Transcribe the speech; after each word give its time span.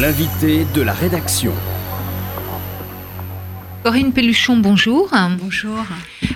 L'invité 0.00 0.64
de 0.74 0.80
la 0.80 0.94
rédaction. 0.94 1.52
Corinne 3.82 4.14
Pelluchon, 4.14 4.56
bonjour. 4.56 5.10
Bonjour. 5.38 5.84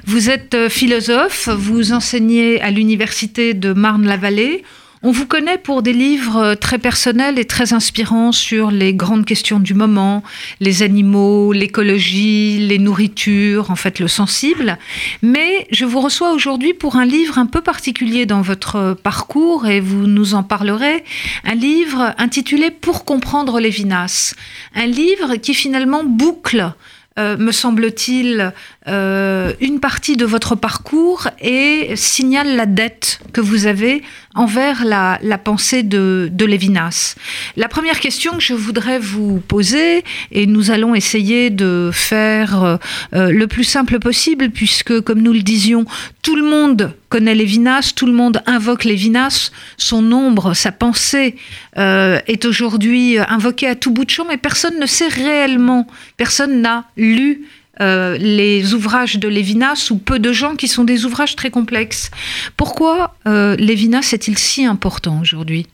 Vous 0.04 0.28
êtes 0.28 0.52
euh, 0.52 0.68
philosophe, 0.68 1.48
vous 1.48 1.94
enseignez 1.94 2.60
à 2.60 2.70
l'université 2.70 3.54
de 3.54 3.72
Marne-la-Vallée. 3.72 4.64
On 5.06 5.10
vous 5.10 5.26
connaît 5.26 5.58
pour 5.58 5.82
des 5.82 5.92
livres 5.92 6.38
euh, 6.38 6.54
très 6.54 6.78
personnels 6.78 7.38
et 7.38 7.44
très 7.44 7.74
inspirants 7.74 8.32
sur 8.32 8.70
les 8.70 8.94
grandes 8.94 9.26
questions 9.26 9.60
du 9.60 9.74
moment, 9.74 10.22
les 10.60 10.82
animaux, 10.82 11.52
l'écologie, 11.52 12.56
les 12.58 12.78
nourritures, 12.78 13.70
en 13.70 13.76
fait 13.76 13.98
le 13.98 14.08
sensible. 14.08 14.78
Mais 15.20 15.66
je 15.70 15.84
vous 15.84 16.00
reçois 16.00 16.32
aujourd'hui 16.32 16.72
pour 16.72 16.96
un 16.96 17.04
livre 17.04 17.36
un 17.36 17.44
peu 17.44 17.60
particulier 17.60 18.24
dans 18.24 18.40
votre 18.40 18.96
parcours 19.02 19.66
et 19.66 19.78
vous 19.80 20.06
nous 20.06 20.32
en 20.32 20.42
parlerez. 20.42 21.04
Un 21.44 21.54
livre 21.54 22.14
intitulé 22.16 22.70
Pour 22.70 23.04
comprendre 23.04 23.60
Lévinas. 23.60 24.34
Un 24.74 24.86
livre 24.86 25.36
qui 25.36 25.52
finalement 25.52 26.02
boucle 26.02 26.72
euh, 27.16 27.36
me 27.36 27.52
semble-t-il, 27.52 28.52
euh, 28.86 29.54
une 29.62 29.80
partie 29.80 30.18
de 30.18 30.26
votre 30.26 30.56
parcours 30.56 31.28
et 31.40 31.96
signale 31.96 32.54
la 32.54 32.66
dette 32.66 33.18
que 33.32 33.40
vous 33.40 33.64
avez 33.64 34.02
envers 34.34 34.84
la, 34.84 35.38
pensée 35.38 35.82
de, 35.82 36.30
Lévinas. 36.38 37.14
La 37.56 37.68
première 37.68 37.98
question 37.98 38.32
que 38.32 38.42
je 38.42 38.52
voudrais 38.52 38.98
vous 38.98 39.40
poser, 39.40 40.04
et 40.32 40.46
nous 40.46 40.70
allons 40.70 40.94
essayer 40.94 41.48
de 41.48 41.90
faire 41.94 42.78
euh, 43.14 43.30
le 43.30 43.46
plus 43.46 43.64
simple 43.64 43.98
possible, 44.00 44.50
puisque, 44.50 45.00
comme 45.00 45.22
nous 45.22 45.32
le 45.32 45.42
disions, 45.42 45.86
tout 46.20 46.36
le 46.36 46.44
monde 46.44 46.92
connaît 47.08 47.34
Lévinas, 47.34 47.92
tout 47.96 48.06
le 48.06 48.12
monde 48.12 48.42
invoque 48.44 48.84
Lévinas, 48.84 49.50
son 49.78 50.12
ombre, 50.12 50.52
sa 50.52 50.72
pensée 50.72 51.36
est 51.76 52.44
aujourd'hui 52.44 53.18
invoquée 53.18 53.68
à 53.68 53.76
tout 53.76 53.92
bout 53.92 54.04
de 54.04 54.10
champ, 54.10 54.26
mais 54.28 54.36
personne 54.36 54.78
ne 54.78 54.86
sait 54.86 55.08
réellement, 55.08 55.86
personne 56.16 56.60
n'a 56.60 56.84
lu 56.96 57.46
euh, 57.80 58.16
les 58.18 58.74
ouvrages 58.74 59.16
de 59.16 59.28
Lévinas 59.28 59.88
ou 59.90 59.98
peu 59.98 60.18
de 60.18 60.32
gens 60.32 60.56
qui 60.56 60.68
sont 60.68 60.84
des 60.84 61.04
ouvrages 61.04 61.36
très 61.36 61.50
complexes. 61.50 62.10
Pourquoi 62.56 63.16
euh, 63.26 63.56
Lévinas 63.56 64.10
est-il 64.12 64.38
si 64.38 64.64
important 64.64 65.20
aujourd'hui? 65.20 65.66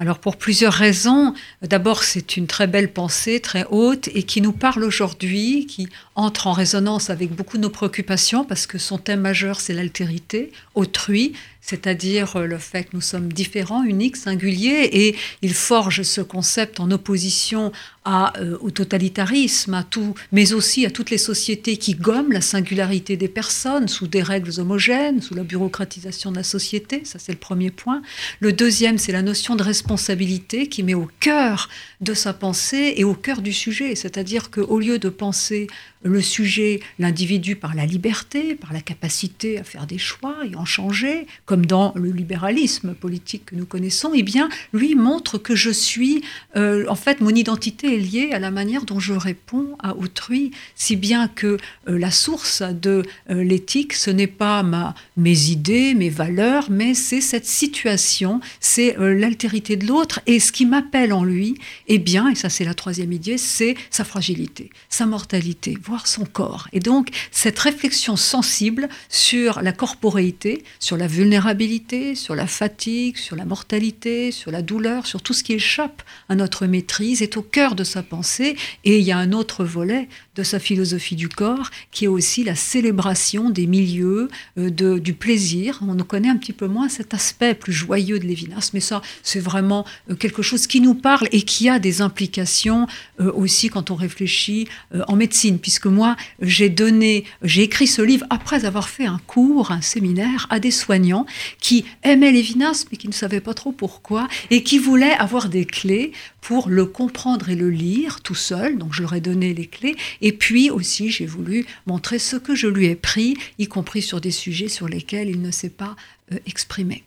Alors 0.00 0.18
pour 0.18 0.36
plusieurs 0.36 0.72
raisons. 0.72 1.34
D'abord, 1.62 2.02
c'est 2.02 2.36
une 2.36 2.46
très 2.46 2.66
belle 2.66 2.92
pensée, 2.92 3.38
très 3.40 3.64
haute, 3.70 4.08
et 4.08 4.24
qui 4.24 4.40
nous 4.40 4.52
parle 4.52 4.82
aujourd'hui, 4.82 5.66
qui 5.66 5.88
entre 6.16 6.48
en 6.48 6.52
résonance 6.52 7.10
avec 7.10 7.30
beaucoup 7.32 7.58
de 7.58 7.62
nos 7.62 7.70
préoccupations, 7.70 8.44
parce 8.44 8.66
que 8.66 8.78
son 8.78 8.98
thème 8.98 9.20
majeur, 9.20 9.60
c'est 9.60 9.72
l'altérité, 9.72 10.50
autrui, 10.74 11.32
c'est-à-dire 11.64 12.36
euh, 12.36 12.46
le 12.46 12.58
fait 12.58 12.84
que 12.84 12.90
nous 12.92 13.00
sommes 13.00 13.32
différents, 13.32 13.84
uniques, 13.84 14.16
singuliers, 14.16 14.88
et 14.92 15.16
il 15.40 15.54
forge 15.54 16.02
ce 16.02 16.20
concept 16.20 16.78
en 16.78 16.90
opposition 16.90 17.72
euh, 18.06 18.58
au 18.60 18.70
totalitarisme, 18.70 19.72
à 19.72 19.82
tout, 19.82 20.14
mais 20.30 20.52
aussi 20.52 20.84
à 20.84 20.90
toutes 20.90 21.08
les 21.08 21.16
sociétés 21.16 21.78
qui 21.78 21.94
gomment 21.94 22.32
la 22.32 22.42
singularité 22.42 23.16
des 23.16 23.28
personnes 23.28 23.88
sous 23.88 24.06
des 24.06 24.22
règles 24.22 24.60
homogènes, 24.60 25.22
sous 25.22 25.34
la 25.34 25.42
bureaucratisation 25.42 26.30
de 26.30 26.36
la 26.36 26.42
société. 26.42 27.00
Ça, 27.04 27.18
c'est 27.18 27.32
le 27.32 27.38
premier 27.38 27.70
point. 27.70 28.02
Le 28.40 28.52
deuxième, 28.52 28.98
c'est 28.98 29.12
la 29.12 29.22
notion 29.22 29.56
de 29.56 29.62
responsabilité 29.62 30.68
qui 30.68 30.82
met 30.82 30.92
au 30.92 31.08
cœur 31.18 31.70
de 32.02 32.12
sa 32.12 32.34
pensée 32.34 32.92
et 32.98 33.04
au 33.04 33.14
cœur 33.14 33.40
du 33.40 33.54
sujet. 33.54 33.94
C'est-à-dire 33.94 34.50
qu'au 34.50 34.78
lieu 34.78 34.98
de 34.98 35.08
penser 35.08 35.68
le 36.04 36.20
sujet, 36.20 36.80
l'individu 36.98 37.56
par 37.56 37.74
la 37.74 37.86
liberté, 37.86 38.54
par 38.54 38.72
la 38.72 38.80
capacité 38.80 39.58
à 39.58 39.64
faire 39.64 39.86
des 39.86 39.98
choix 39.98 40.36
et 40.48 40.54
en 40.54 40.64
changer, 40.64 41.26
comme 41.46 41.66
dans 41.66 41.92
le 41.96 42.10
libéralisme 42.10 42.94
politique 42.94 43.46
que 43.46 43.56
nous 43.56 43.66
connaissons, 43.66 44.12
eh 44.14 44.22
bien, 44.22 44.48
lui 44.72 44.94
montre 44.94 45.38
que 45.38 45.56
je 45.56 45.70
suis, 45.70 46.22
euh, 46.56 46.84
en 46.88 46.94
fait, 46.94 47.20
mon 47.20 47.30
identité 47.30 47.94
est 47.94 47.98
liée 47.98 48.30
à 48.32 48.38
la 48.38 48.50
manière 48.50 48.84
dont 48.84 49.00
je 49.00 49.14
réponds 49.14 49.76
à 49.78 49.96
autrui, 49.96 50.50
si 50.74 50.96
bien 50.96 51.26
que 51.26 51.56
euh, 51.88 51.98
la 51.98 52.10
source 52.10 52.62
de 52.62 53.02
euh, 53.30 53.42
l'éthique, 53.42 53.94
ce 53.94 54.10
n'est 54.10 54.26
pas 54.26 54.62
ma, 54.62 54.94
mes 55.16 55.48
idées, 55.48 55.94
mes 55.94 56.10
valeurs, 56.10 56.70
mais 56.70 56.92
c'est 56.92 57.22
cette 57.22 57.46
situation, 57.46 58.40
c'est 58.60 58.96
l'altérité 58.98 59.76
de 59.76 59.86
l'autre, 59.86 60.20
et 60.26 60.38
ce 60.38 60.52
qui 60.52 60.66
m'appelle 60.66 61.12
en 61.12 61.24
lui, 61.24 61.58
eh 61.88 61.98
bien, 61.98 62.28
et 62.28 62.34
ça 62.34 62.50
c'est 62.50 62.64
la 62.64 62.74
troisième 62.74 63.12
idée, 63.12 63.38
c'est 63.38 63.74
sa 63.90 64.04
fragilité, 64.04 64.70
sa 64.88 65.06
mortalité, 65.06 65.76
son 66.06 66.24
corps. 66.24 66.68
Et 66.72 66.80
donc, 66.80 67.08
cette 67.30 67.58
réflexion 67.58 68.16
sensible 68.16 68.88
sur 69.08 69.62
la 69.62 69.72
corporéité, 69.72 70.64
sur 70.80 70.96
la 70.96 71.06
vulnérabilité, 71.06 72.14
sur 72.14 72.34
la 72.34 72.46
fatigue, 72.46 73.16
sur 73.16 73.36
la 73.36 73.44
mortalité, 73.44 74.32
sur 74.32 74.50
la 74.50 74.62
douleur, 74.62 75.06
sur 75.06 75.22
tout 75.22 75.32
ce 75.32 75.42
qui 75.42 75.54
échappe 75.54 76.02
à 76.28 76.34
notre 76.34 76.66
maîtrise, 76.66 77.22
est 77.22 77.36
au 77.36 77.42
cœur 77.42 77.74
de 77.74 77.84
sa 77.84 78.02
pensée. 78.02 78.56
Et 78.84 78.98
il 78.98 79.04
y 79.04 79.12
a 79.12 79.18
un 79.18 79.32
autre 79.32 79.64
volet 79.64 80.08
de 80.34 80.42
sa 80.42 80.58
philosophie 80.58 81.16
du 81.16 81.28
corps 81.28 81.70
qui 81.90 82.06
est 82.06 82.08
aussi 82.08 82.44
la 82.44 82.54
célébration 82.54 83.50
des 83.50 83.66
milieux, 83.66 84.28
euh, 84.58 84.70
du 84.98 85.14
plaisir. 85.14 85.80
On 85.82 85.96
connaît 86.04 86.28
un 86.28 86.36
petit 86.36 86.52
peu 86.52 86.66
moins 86.66 86.88
cet 86.88 87.14
aspect 87.14 87.54
plus 87.54 87.72
joyeux 87.72 88.18
de 88.18 88.26
Lévinas, 88.26 88.70
mais 88.74 88.80
ça, 88.80 89.00
c'est 89.22 89.40
vraiment 89.40 89.86
euh, 90.10 90.14
quelque 90.14 90.42
chose 90.42 90.66
qui 90.66 90.80
nous 90.80 90.94
parle 90.94 91.28
et 91.32 91.42
qui 91.42 91.68
a 91.68 91.78
des 91.78 92.02
implications 92.02 92.86
euh, 93.20 93.32
aussi 93.32 93.68
quand 93.68 93.90
on 93.90 93.94
réfléchit 93.94 94.68
en 95.08 95.16
médecine, 95.16 95.58
puisque 95.58 95.83
moi, 95.88 96.16
j'ai 96.40 96.68
donné, 96.68 97.24
j'ai 97.42 97.62
écrit 97.62 97.86
ce 97.86 98.02
livre 98.02 98.26
après 98.30 98.64
avoir 98.64 98.88
fait 98.88 99.06
un 99.06 99.20
cours, 99.26 99.70
un 99.70 99.80
séminaire 99.80 100.46
à 100.50 100.60
des 100.60 100.70
soignants 100.70 101.26
qui 101.60 101.84
aimaient 102.02 102.32
Lévinas, 102.32 102.86
mais 102.90 102.96
qui 102.96 103.08
ne 103.08 103.12
savaient 103.12 103.40
pas 103.40 103.54
trop 103.54 103.72
pourquoi, 103.72 104.28
et 104.50 104.62
qui 104.62 104.78
voulaient 104.78 105.14
avoir 105.14 105.48
des 105.48 105.64
clés 105.64 106.12
pour 106.40 106.68
le 106.68 106.84
comprendre 106.84 107.48
et 107.48 107.56
le 107.56 107.70
lire 107.70 108.20
tout 108.20 108.34
seul. 108.34 108.78
Donc, 108.78 108.92
je 108.92 109.02
leur 109.02 109.14
ai 109.14 109.20
donné 109.20 109.54
les 109.54 109.66
clés. 109.66 109.96
Et 110.20 110.32
puis 110.32 110.70
aussi, 110.70 111.10
j'ai 111.10 111.26
voulu 111.26 111.66
montrer 111.86 112.18
ce 112.18 112.36
que 112.36 112.54
je 112.54 112.66
lui 112.66 112.86
ai 112.86 112.96
pris, 112.96 113.36
y 113.58 113.66
compris 113.66 114.02
sur 114.02 114.20
des 114.20 114.30
sujets 114.30 114.68
sur 114.68 114.88
lesquels 114.88 115.28
il 115.28 115.40
ne 115.40 115.50
s'est 115.50 115.70
pas 115.70 115.96
euh, 116.32 116.38
exprimé. 116.46 117.04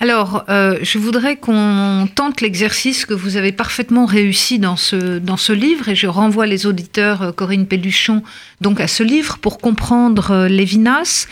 Alors, 0.00 0.44
euh, 0.48 0.78
je 0.82 0.98
voudrais 0.98 1.36
qu'on 1.36 2.08
tente 2.14 2.40
l'exercice 2.40 3.04
que 3.04 3.12
vous 3.12 3.36
avez 3.36 3.52
parfaitement 3.52 4.06
réussi 4.06 4.58
dans 4.58 4.76
ce, 4.76 5.18
dans 5.18 5.36
ce 5.36 5.52
livre, 5.52 5.88
et 5.88 5.94
je 5.94 6.06
renvoie 6.06 6.46
les 6.46 6.66
auditeurs, 6.66 7.22
euh, 7.22 7.32
Corinne 7.32 7.66
Pelluchon, 7.66 8.22
donc 8.60 8.80
à 8.80 8.88
ce 8.88 9.02
livre 9.02 9.38
pour 9.38 9.58
comprendre 9.58 10.30
euh, 10.30 10.48
Lévinas, 10.48 11.26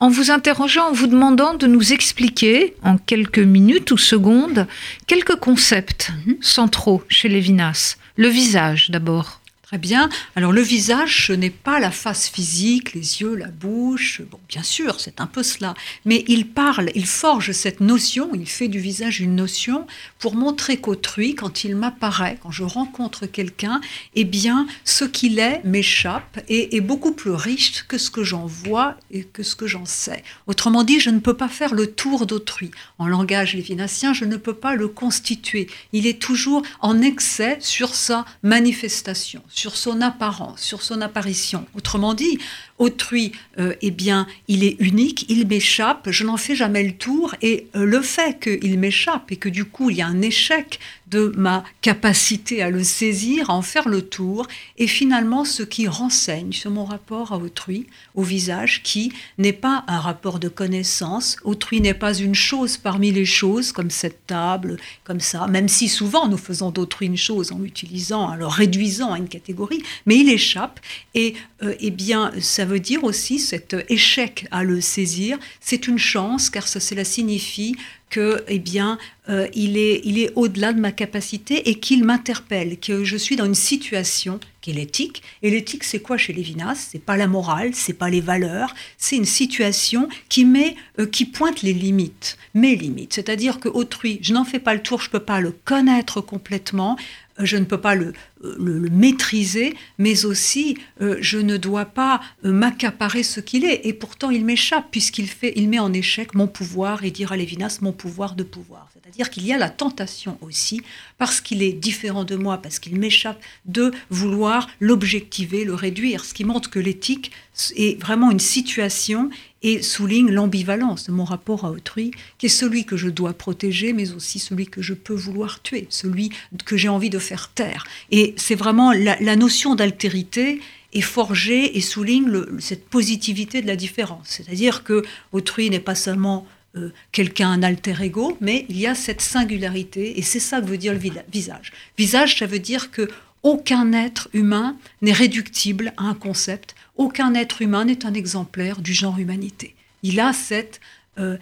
en 0.00 0.08
vous 0.08 0.30
interrogeant, 0.30 0.88
en 0.88 0.92
vous 0.92 1.08
demandant 1.08 1.54
de 1.54 1.66
nous 1.66 1.92
expliquer, 1.92 2.74
en 2.82 2.96
quelques 2.96 3.38
minutes 3.38 3.90
ou 3.90 3.98
secondes, 3.98 4.66
quelques 5.06 5.36
concepts 5.36 6.12
mhm. 6.26 6.36
centraux 6.40 7.02
chez 7.08 7.28
Lévinas. 7.28 7.96
Le 8.16 8.28
visage 8.28 8.90
d'abord. 8.90 9.37
Très 9.68 9.76
bien. 9.76 10.08
Alors 10.34 10.52
le 10.52 10.62
visage, 10.62 11.26
ce 11.26 11.34
n'est 11.34 11.50
pas 11.50 11.78
la 11.78 11.90
face 11.90 12.30
physique, 12.30 12.94
les 12.94 13.20
yeux, 13.20 13.34
la 13.34 13.48
bouche. 13.48 14.22
Bon, 14.30 14.40
bien 14.48 14.62
sûr, 14.62 14.98
c'est 14.98 15.20
un 15.20 15.26
peu 15.26 15.42
cela. 15.42 15.74
Mais 16.06 16.24
il 16.26 16.48
parle, 16.48 16.90
il 16.94 17.04
forge 17.04 17.52
cette 17.52 17.80
notion, 17.80 18.30
il 18.32 18.48
fait 18.48 18.68
du 18.68 18.78
visage 18.78 19.20
une 19.20 19.36
notion 19.36 19.86
pour 20.20 20.36
montrer 20.36 20.78
qu'autrui, 20.78 21.34
quand 21.34 21.64
il 21.64 21.76
m'apparaît, 21.76 22.38
quand 22.42 22.50
je 22.50 22.62
rencontre 22.64 23.26
quelqu'un, 23.26 23.82
eh 24.14 24.24
bien, 24.24 24.66
ce 24.84 25.04
qu'il 25.04 25.38
est 25.38 25.60
m'échappe 25.64 26.40
et 26.48 26.74
est 26.74 26.80
beaucoup 26.80 27.12
plus 27.12 27.32
riche 27.32 27.84
que 27.86 27.98
ce 27.98 28.10
que 28.10 28.24
j'en 28.24 28.46
vois 28.46 28.96
et 29.10 29.24
que 29.24 29.42
ce 29.42 29.54
que 29.54 29.66
j'en 29.66 29.84
sais. 29.84 30.24
Autrement 30.46 30.82
dit, 30.82 30.98
je 30.98 31.10
ne 31.10 31.20
peux 31.20 31.36
pas 31.36 31.48
faire 31.48 31.74
le 31.74 31.88
tour 31.88 32.24
d'autrui. 32.24 32.70
En 32.98 33.06
langage 33.06 33.52
lévinassien, 33.52 34.14
je 34.14 34.24
ne 34.24 34.38
peux 34.38 34.54
pas 34.54 34.76
le 34.76 34.88
constituer. 34.88 35.68
Il 35.92 36.06
est 36.06 36.18
toujours 36.18 36.62
en 36.80 37.02
excès 37.02 37.58
sur 37.60 37.94
sa 37.94 38.24
manifestation 38.42 39.42
sur 39.58 39.76
son 39.76 40.00
apparence, 40.00 40.60
sur 40.60 40.82
son 40.82 41.00
apparition. 41.00 41.66
Autrement 41.74 42.14
dit, 42.14 42.38
autrui, 42.78 43.32
euh, 43.58 43.74
eh 43.82 43.90
bien, 43.90 44.26
il 44.46 44.64
est 44.64 44.76
unique, 44.78 45.26
il 45.28 45.46
m'échappe, 45.46 46.10
je 46.10 46.24
n'en 46.24 46.36
fais 46.36 46.54
jamais 46.54 46.82
le 46.82 46.92
tour, 46.92 47.34
et 47.42 47.66
euh, 47.74 47.84
le 47.84 48.00
fait 48.02 48.38
qu'il 48.40 48.78
m'échappe 48.78 49.30
et 49.32 49.36
que 49.36 49.48
du 49.48 49.64
coup 49.64 49.90
il 49.90 49.96
y 49.96 50.02
a 50.02 50.06
un 50.06 50.22
échec 50.22 50.78
de 51.10 51.32
ma 51.36 51.64
capacité 51.80 52.62
à 52.62 52.70
le 52.70 52.84
saisir, 52.84 53.50
à 53.50 53.54
en 53.54 53.62
faire 53.62 53.88
le 53.88 54.02
tour, 54.02 54.46
est 54.76 54.86
finalement 54.86 55.44
ce 55.44 55.62
qui 55.62 55.88
renseigne 55.88 56.52
sur 56.52 56.70
mon 56.70 56.84
rapport 56.84 57.32
à 57.32 57.38
autrui, 57.38 57.86
au 58.14 58.22
visage, 58.22 58.82
qui 58.82 59.12
n'est 59.38 59.52
pas 59.52 59.84
un 59.88 60.00
rapport 60.00 60.38
de 60.38 60.48
connaissance. 60.48 61.36
Autrui 61.44 61.80
n'est 61.80 61.94
pas 61.94 62.14
une 62.14 62.34
chose 62.34 62.76
parmi 62.76 63.10
les 63.10 63.24
choses, 63.24 63.72
comme 63.72 63.90
cette 63.90 64.26
table, 64.26 64.76
comme 65.04 65.20
ça, 65.20 65.46
même 65.46 65.68
si 65.68 65.88
souvent 65.88 66.28
nous 66.28 66.36
faisons 66.36 66.70
d'autrui 66.70 67.06
une 67.06 67.16
chose 67.16 67.52
en 67.52 67.58
l'utilisant, 67.58 68.30
en 68.30 68.34
le 68.34 68.46
réduisant 68.46 69.12
à 69.12 69.18
une 69.18 69.28
catégorie, 69.28 69.82
mais 70.04 70.18
il 70.18 70.28
échappe, 70.28 70.80
et 71.14 71.34
euh, 71.62 71.74
eh 71.80 71.90
bien, 71.90 72.32
ça 72.40 72.64
veut 72.68 72.80
dire 72.80 73.04
aussi 73.04 73.38
cet 73.38 73.74
échec 73.88 74.46
à 74.50 74.62
le 74.62 74.80
saisir, 74.80 75.38
c'est 75.60 75.88
une 75.88 75.98
chance, 75.98 76.50
car 76.50 76.68
ça 76.68 76.80
cela 76.80 77.04
signifie 77.04 77.76
que, 78.10 78.42
eh 78.48 78.58
bien, 78.58 78.98
euh, 79.28 79.46
il 79.54 79.76
est, 79.76 80.00
il 80.04 80.18
est 80.18 80.32
au-delà 80.34 80.72
de 80.72 80.80
ma 80.80 80.92
capacité 80.92 81.68
et 81.68 81.74
qu'il 81.74 82.04
m'interpelle, 82.04 82.78
que 82.78 83.04
je 83.04 83.16
suis 83.16 83.36
dans 83.36 83.44
une 83.44 83.54
situation 83.54 84.40
qui 84.60 84.70
est 84.70 84.74
l'éthique. 84.74 85.22
Et 85.42 85.50
l'éthique, 85.50 85.84
c'est 85.84 86.00
quoi 86.00 86.16
chez 86.16 86.32
Lévinas? 86.32 86.88
C'est 86.90 87.02
pas 87.02 87.16
la 87.16 87.26
morale, 87.26 87.70
c'est 87.74 87.92
pas 87.92 88.08
les 88.08 88.20
valeurs, 88.20 88.74
c'est 88.96 89.16
une 89.16 89.24
situation 89.24 90.08
qui 90.28 90.44
met, 90.44 90.76
euh, 90.98 91.06
qui 91.06 91.26
pointe 91.26 91.62
les 91.62 91.74
limites, 91.74 92.38
mes 92.54 92.76
limites. 92.76 93.14
C'est-à-dire 93.14 93.60
que 93.60 93.68
autrui, 93.68 94.18
je 94.22 94.32
n'en 94.32 94.44
fais 94.44 94.60
pas 94.60 94.74
le 94.74 94.82
tour, 94.82 95.02
je 95.02 95.10
peux 95.10 95.20
pas 95.20 95.40
le 95.40 95.52
connaître 95.52 96.20
complètement, 96.20 96.96
je 97.38 97.56
ne 97.56 97.64
peux 97.64 97.80
pas 97.80 97.94
le, 97.94 98.12
le, 98.42 98.88
maîtriser, 98.90 99.74
mais 99.98 100.24
aussi 100.24 100.78
euh, 101.00 101.16
je 101.20 101.38
ne 101.38 101.56
dois 101.56 101.84
pas 101.84 102.20
euh, 102.44 102.52
m'accaparer 102.52 103.22
ce 103.22 103.40
qu'il 103.40 103.64
est. 103.64 103.82
Et 103.84 103.92
pourtant, 103.92 104.30
il 104.30 104.44
m'échappe 104.44 104.86
puisqu'il 104.90 105.28
fait, 105.28 105.52
il 105.56 105.68
met 105.68 105.78
en 105.78 105.92
échec 105.92 106.34
mon 106.34 106.46
pouvoir 106.46 107.04
et 107.04 107.10
dire 107.10 107.32
à 107.32 107.36
Lévinas 107.36 107.78
mon 107.80 107.92
pouvoir 107.92 108.34
de 108.34 108.42
pouvoir. 108.42 108.88
C'est-à-dire 108.92 109.30
qu'il 109.30 109.46
y 109.46 109.54
a 109.54 109.58
la 109.58 109.70
tentation 109.70 110.36
aussi, 110.42 110.82
parce 111.16 111.40
qu'il 111.40 111.62
est 111.62 111.72
différent 111.72 112.24
de 112.24 112.36
moi, 112.36 112.58
parce 112.58 112.78
qu'il 112.78 112.98
m'échappe, 112.98 113.40
de 113.64 113.90
vouloir 114.10 114.68
l'objectiver, 114.80 115.64
le 115.64 115.74
réduire. 115.74 116.26
Ce 116.26 116.34
qui 116.34 116.44
montre 116.44 116.68
que 116.68 116.78
l'éthique 116.78 117.32
est 117.74 117.98
vraiment 118.00 118.30
une 118.30 118.38
situation 118.38 119.30
et 119.62 119.82
souligne 119.82 120.30
l'ambivalence 120.30 121.06
de 121.06 121.12
mon 121.12 121.24
rapport 121.24 121.64
à 121.64 121.70
autrui, 121.70 122.12
qui 122.38 122.46
est 122.46 122.50
celui 122.50 122.84
que 122.84 122.96
je 122.96 123.08
dois 123.08 123.32
protéger, 123.32 123.92
mais 123.92 124.12
aussi 124.12 124.38
celui 124.38 124.66
que 124.66 124.82
je 124.82 124.94
peux 124.94 125.14
vouloir 125.14 125.62
tuer, 125.62 125.86
celui 125.90 126.30
que 126.64 126.76
j'ai 126.76 126.88
envie 126.88 127.10
de 127.10 127.18
faire 127.18 127.50
taire. 127.52 127.84
Et 128.10 128.27
c'est 128.36 128.54
vraiment 128.54 128.92
la, 128.92 129.36
notion 129.36 129.74
d'altérité 129.74 130.60
est 130.92 131.00
forgée 131.00 131.76
et 131.76 131.80
souligne 131.80 132.44
cette 132.60 132.88
positivité 132.88 133.60
de 133.62 133.66
la 133.66 133.76
différence. 133.76 134.26
C'est-à-dire 134.28 134.84
que 134.84 135.04
autrui 135.32 135.70
n'est 135.70 135.80
pas 135.80 135.94
seulement 135.94 136.46
euh, 136.76 136.90
quelqu'un, 137.12 137.50
un 137.50 137.62
alter 137.62 137.94
ego, 138.02 138.36
mais 138.40 138.66
il 138.68 138.78
y 138.78 138.86
a 138.86 138.94
cette 138.94 139.20
singularité, 139.20 140.18
et 140.18 140.22
c'est 140.22 140.40
ça 140.40 140.60
que 140.60 140.66
veut 140.66 140.78
dire 140.78 140.92
le 140.92 141.00
visage. 141.30 141.72
Visage, 141.96 142.38
ça 142.38 142.46
veut 142.46 142.58
dire 142.58 142.90
que 142.90 143.08
aucun 143.42 143.92
être 143.92 144.28
humain 144.32 144.76
n'est 145.00 145.12
réductible 145.12 145.92
à 145.96 146.04
un 146.04 146.14
concept, 146.14 146.74
aucun 146.96 147.34
être 147.34 147.62
humain 147.62 147.84
n'est 147.84 148.04
un 148.04 148.14
exemplaire 148.14 148.80
du 148.80 148.92
genre 148.92 149.18
humanité. 149.18 149.74
Il 150.02 150.20
a 150.20 150.32
cette 150.32 150.80
euh, 151.18 151.36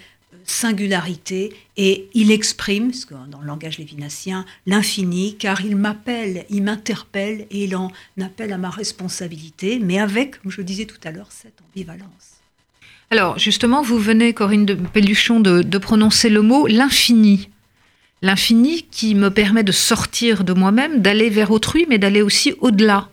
singularité 0.44 1.52
et 1.76 2.08
il 2.14 2.30
exprime, 2.30 2.92
dans 3.30 3.40
le 3.40 3.46
langage 3.46 3.78
lévinassien, 3.78 4.44
l'infini, 4.66 5.36
car 5.36 5.60
il 5.60 5.76
m'appelle, 5.76 6.44
il 6.50 6.62
m'interpelle 6.62 7.46
et 7.50 7.64
il 7.64 7.76
en 7.76 7.90
appelle 8.20 8.52
à 8.52 8.58
ma 8.58 8.70
responsabilité, 8.70 9.78
mais 9.78 9.98
avec, 9.98 10.42
comme 10.42 10.50
je 10.50 10.62
disais 10.62 10.84
tout 10.84 11.00
à 11.04 11.10
l'heure, 11.10 11.28
cette 11.30 11.58
ambivalence. 11.68 12.40
Alors 13.10 13.38
justement, 13.38 13.82
vous 13.82 13.98
venez, 13.98 14.32
Corinne 14.32 14.66
de 14.66 14.74
Pelluchon, 14.74 15.40
de 15.40 15.78
prononcer 15.78 16.28
le 16.28 16.42
mot 16.42 16.66
l'infini. 16.66 17.48
L'infini 18.22 18.82
qui 18.90 19.14
me 19.14 19.30
permet 19.30 19.62
de 19.62 19.72
sortir 19.72 20.42
de 20.42 20.52
moi-même, 20.52 21.02
d'aller 21.02 21.30
vers 21.30 21.50
autrui, 21.50 21.86
mais 21.88 21.98
d'aller 21.98 22.22
aussi 22.22 22.54
au-delà. 22.60 23.10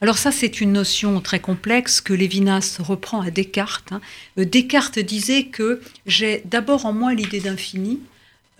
Alors 0.00 0.16
ça, 0.16 0.30
c'est 0.30 0.60
une 0.60 0.72
notion 0.72 1.20
très 1.20 1.40
complexe 1.40 2.00
que 2.00 2.12
Lévinas 2.12 2.78
reprend 2.78 3.20
à 3.20 3.30
Descartes. 3.30 3.90
Hein. 3.90 4.00
Euh, 4.38 4.44
Descartes 4.44 5.00
disait 5.00 5.44
que 5.44 5.80
j'ai 6.06 6.42
d'abord 6.44 6.86
en 6.86 6.92
moi 6.92 7.14
l'idée 7.14 7.40
d'infini, 7.40 7.98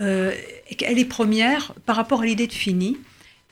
euh, 0.01 0.33
qu'elle 0.77 0.99
est 0.99 1.05
première 1.05 1.75
par 1.87 1.95
rapport 1.95 2.23
à 2.23 2.27
l'idée 2.27 2.49
de 2.49 2.53
fini, 2.53 2.97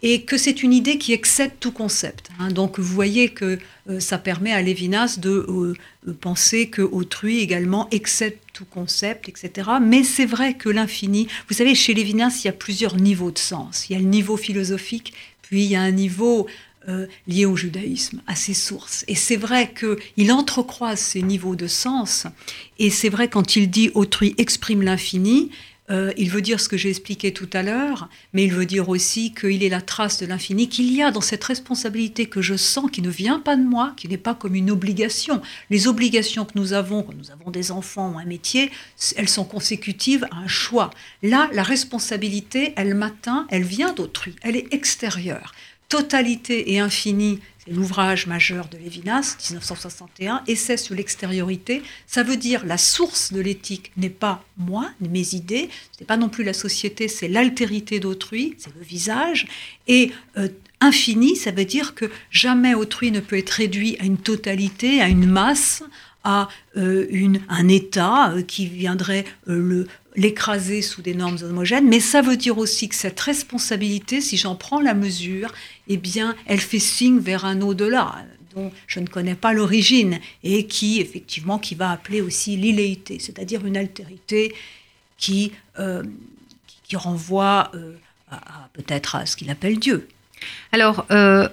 et 0.02 0.22
que 0.22 0.36
c'est 0.36 0.64
une 0.64 0.72
idée 0.72 0.98
qui 0.98 1.12
excède 1.12 1.52
tout 1.60 1.70
concept. 1.70 2.30
Hein. 2.38 2.50
Donc 2.50 2.80
vous 2.80 2.92
voyez 2.92 3.28
que 3.28 3.58
euh, 3.88 4.00
ça 4.00 4.18
permet 4.18 4.52
à 4.52 4.60
Lévinas 4.62 5.18
de 5.20 5.74
penser 6.20 6.68
que 6.68 6.82
autrui 6.82 7.38
également 7.38 7.88
excède 7.92 8.36
tout 8.52 8.64
concept, 8.64 9.28
etc. 9.28 9.70
Mais 9.80 10.02
c'est 10.02 10.26
vrai 10.26 10.54
que 10.54 10.68
l'infini, 10.68 11.28
vous 11.48 11.54
savez, 11.54 11.76
chez 11.76 11.94
Lévinas, 11.94 12.40
il 12.42 12.46
y 12.46 12.50
a 12.50 12.52
plusieurs 12.52 12.96
niveaux 12.96 13.30
de 13.30 13.38
sens. 13.38 13.88
Il 13.88 13.92
y 13.92 13.96
a 13.96 14.00
le 14.00 14.06
niveau 14.06 14.36
philosophique, 14.36 15.14
puis 15.42 15.64
il 15.64 15.70
y 15.70 15.76
a 15.76 15.82
un 15.82 15.92
niveau 15.92 16.48
euh, 16.88 17.06
lié 17.26 17.46
au 17.46 17.56
judaïsme, 17.56 18.22
à 18.26 18.36
ses 18.36 18.54
sources. 18.54 19.04
Et 19.08 19.14
c'est 19.14 19.36
vrai 19.36 19.72
qu'il 19.72 20.32
entrecroise 20.32 20.98
ces 20.98 21.22
niveaux 21.22 21.56
de 21.56 21.66
sens, 21.66 22.26
et 22.78 22.90
c'est 22.90 23.08
vrai 23.08 23.28
quand 23.28 23.56
il 23.56 23.70
dit 23.70 23.90
autrui 23.94 24.34
exprime 24.38 24.82
l'infini, 24.82 25.50
euh, 25.90 26.12
il 26.16 26.30
veut 26.30 26.42
dire 26.42 26.60
ce 26.60 26.68
que 26.68 26.76
j'ai 26.76 26.90
expliqué 26.90 27.32
tout 27.32 27.48
à 27.52 27.62
l'heure, 27.62 28.08
mais 28.32 28.44
il 28.44 28.52
veut 28.52 28.66
dire 28.66 28.88
aussi 28.88 29.32
qu'il 29.32 29.62
est 29.62 29.68
la 29.68 29.80
trace 29.80 30.18
de 30.18 30.26
l'infini, 30.26 30.68
qu'il 30.68 30.92
y 30.92 31.02
a 31.02 31.10
dans 31.10 31.20
cette 31.20 31.44
responsabilité 31.44 32.26
que 32.26 32.42
je 32.42 32.56
sens, 32.56 32.90
qui 32.90 33.02
ne 33.02 33.10
vient 33.10 33.38
pas 33.38 33.56
de 33.56 33.62
moi, 33.62 33.92
qui 33.96 34.08
n'est 34.08 34.16
pas 34.16 34.34
comme 34.34 34.54
une 34.54 34.70
obligation. 34.70 35.40
Les 35.70 35.86
obligations 35.86 36.44
que 36.44 36.52
nous 36.56 36.72
avons, 36.72 37.02
quand 37.02 37.14
nous 37.14 37.30
avons 37.30 37.50
des 37.50 37.70
enfants 37.70 38.12
ou 38.14 38.18
un 38.18 38.24
métier, 38.24 38.70
elles 39.16 39.28
sont 39.28 39.44
consécutives 39.44 40.26
à 40.32 40.38
un 40.38 40.48
choix. 40.48 40.90
Là, 41.22 41.48
la 41.52 41.62
responsabilité, 41.62 42.72
elle 42.76 42.94
m'atteint, 42.94 43.46
elle 43.50 43.64
vient 43.64 43.92
d'autrui, 43.92 44.34
elle 44.42 44.56
est 44.56 44.72
extérieure. 44.74 45.52
Totalité 45.88 46.72
et 46.72 46.80
infini, 46.80 47.38
c'est 47.64 47.72
l'ouvrage 47.72 48.26
majeur 48.26 48.68
de 48.68 48.76
Lévinas, 48.76 49.36
1961, 49.50 50.42
Essai 50.48 50.76
sur 50.76 50.94
l'extériorité. 50.94 51.82
Ça 52.06 52.22
veut 52.24 52.36
dire 52.36 52.64
la 52.64 52.76
source 52.76 53.32
de 53.32 53.40
l'éthique 53.40 53.92
n'est 53.96 54.10
pas 54.10 54.44
moi, 54.56 54.90
mes 55.00 55.34
idées, 55.34 55.68
ce 55.92 56.00
n'est 56.00 56.06
pas 56.06 56.16
non 56.16 56.28
plus 56.28 56.42
la 56.42 56.52
société, 56.52 57.06
c'est 57.06 57.28
l'altérité 57.28 58.00
d'autrui, 58.00 58.54
c'est 58.58 58.74
le 58.74 58.82
visage. 58.82 59.46
Et 59.86 60.10
euh, 60.38 60.48
infini, 60.80 61.36
ça 61.36 61.52
veut 61.52 61.64
dire 61.64 61.94
que 61.94 62.10
jamais 62.30 62.74
autrui 62.74 63.12
ne 63.12 63.20
peut 63.20 63.38
être 63.38 63.50
réduit 63.50 63.96
à 64.00 64.04
une 64.04 64.18
totalité, 64.18 65.00
à 65.00 65.08
une 65.08 65.26
masse, 65.26 65.84
à 66.26 66.48
euh, 66.76 67.06
un 67.48 67.68
état 67.68 68.32
euh, 68.32 68.42
qui 68.42 68.66
viendrait 68.66 69.24
le, 69.46 69.86
l'écraser 70.16 70.82
sous 70.82 71.00
des 71.00 71.14
normes 71.14 71.38
homogènes, 71.42 71.88
mais 71.88 72.00
ça 72.00 72.20
veut 72.20 72.36
dire 72.36 72.58
aussi 72.58 72.88
que 72.88 72.96
cette 72.96 73.20
responsabilité, 73.20 74.20
si 74.20 74.36
j'en 74.36 74.56
prends 74.56 74.80
la 74.80 74.94
mesure, 74.94 75.52
eh 75.86 75.96
bien, 75.96 76.34
elle 76.46 76.60
fait 76.60 76.80
signe 76.80 77.20
vers 77.20 77.44
un 77.44 77.60
au-delà 77.60 78.24
dont 78.54 78.72
je 78.86 79.00
ne 79.00 79.06
connais 79.06 79.34
pas 79.34 79.52
l'origine 79.52 80.18
et 80.42 80.66
qui, 80.66 81.00
effectivement, 81.00 81.58
qui 81.58 81.74
va 81.74 81.92
appeler 81.92 82.20
aussi 82.22 82.56
l'illéité, 82.56 83.18
c'est-à-dire 83.20 83.64
une 83.64 83.76
altérité 83.76 84.54
qui, 85.18 85.52
euh, 85.78 86.02
qui 86.84 86.96
renvoie 86.96 87.70
euh, 87.74 87.92
peut-être 88.72 89.14
à 89.14 89.26
ce 89.26 89.36
qu'il 89.36 89.50
appelle 89.50 89.78
Dieu. 89.78 90.08
Alors, 90.72 91.06
euh, 91.10 91.48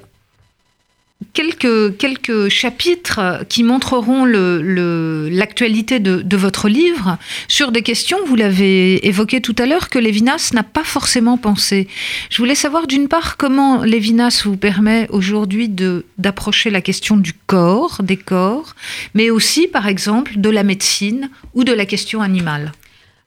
quelques, 1.34 1.98
quelques 1.98 2.50
chapitres 2.50 3.46
qui 3.50 3.64
montreront 3.64 4.26
l'actualité 4.26 6.00
de, 6.00 6.22
de, 6.22 6.38
votre 6.38 6.68
livre 6.68 7.18
sur 7.48 7.72
des 7.72 7.82
questions, 7.82 8.18
vous 8.26 8.36
l'avez 8.36 9.08
évoqué 9.08 9.42
tout 9.42 9.56
à 9.58 9.66
l'heure, 9.66 9.90
que 9.90 10.00
Lévinas 10.00 10.52
n'a 10.54 10.64
pas 10.64 10.84
forcément 10.84 11.38
pensé. 11.38 11.88
Je 12.30 12.38
voulais 12.38 12.56
savoir 12.56 12.88
d'une 12.88 13.08
part 13.08 13.38
comment 13.38 13.84
Lévinas 13.84 14.42
vous 14.46 14.58
permet 14.58 15.08
aujourd'hui 15.10 15.70
d'approcher 16.18 16.70
la 16.70 16.82
question 16.82 17.18
du 17.18 17.34
corps, 17.34 18.02
des 18.04 18.18
corps, 18.18 18.76
mais 19.14 19.30
aussi 19.30 19.68
par 19.68 19.88
exemple 19.88 20.34
de 20.38 20.50
la 20.50 20.64
médecine 20.64 21.30
ou 21.54 21.64
de 21.64 21.74
la 21.74 21.86
question 21.86 22.22
animale. 22.22 22.72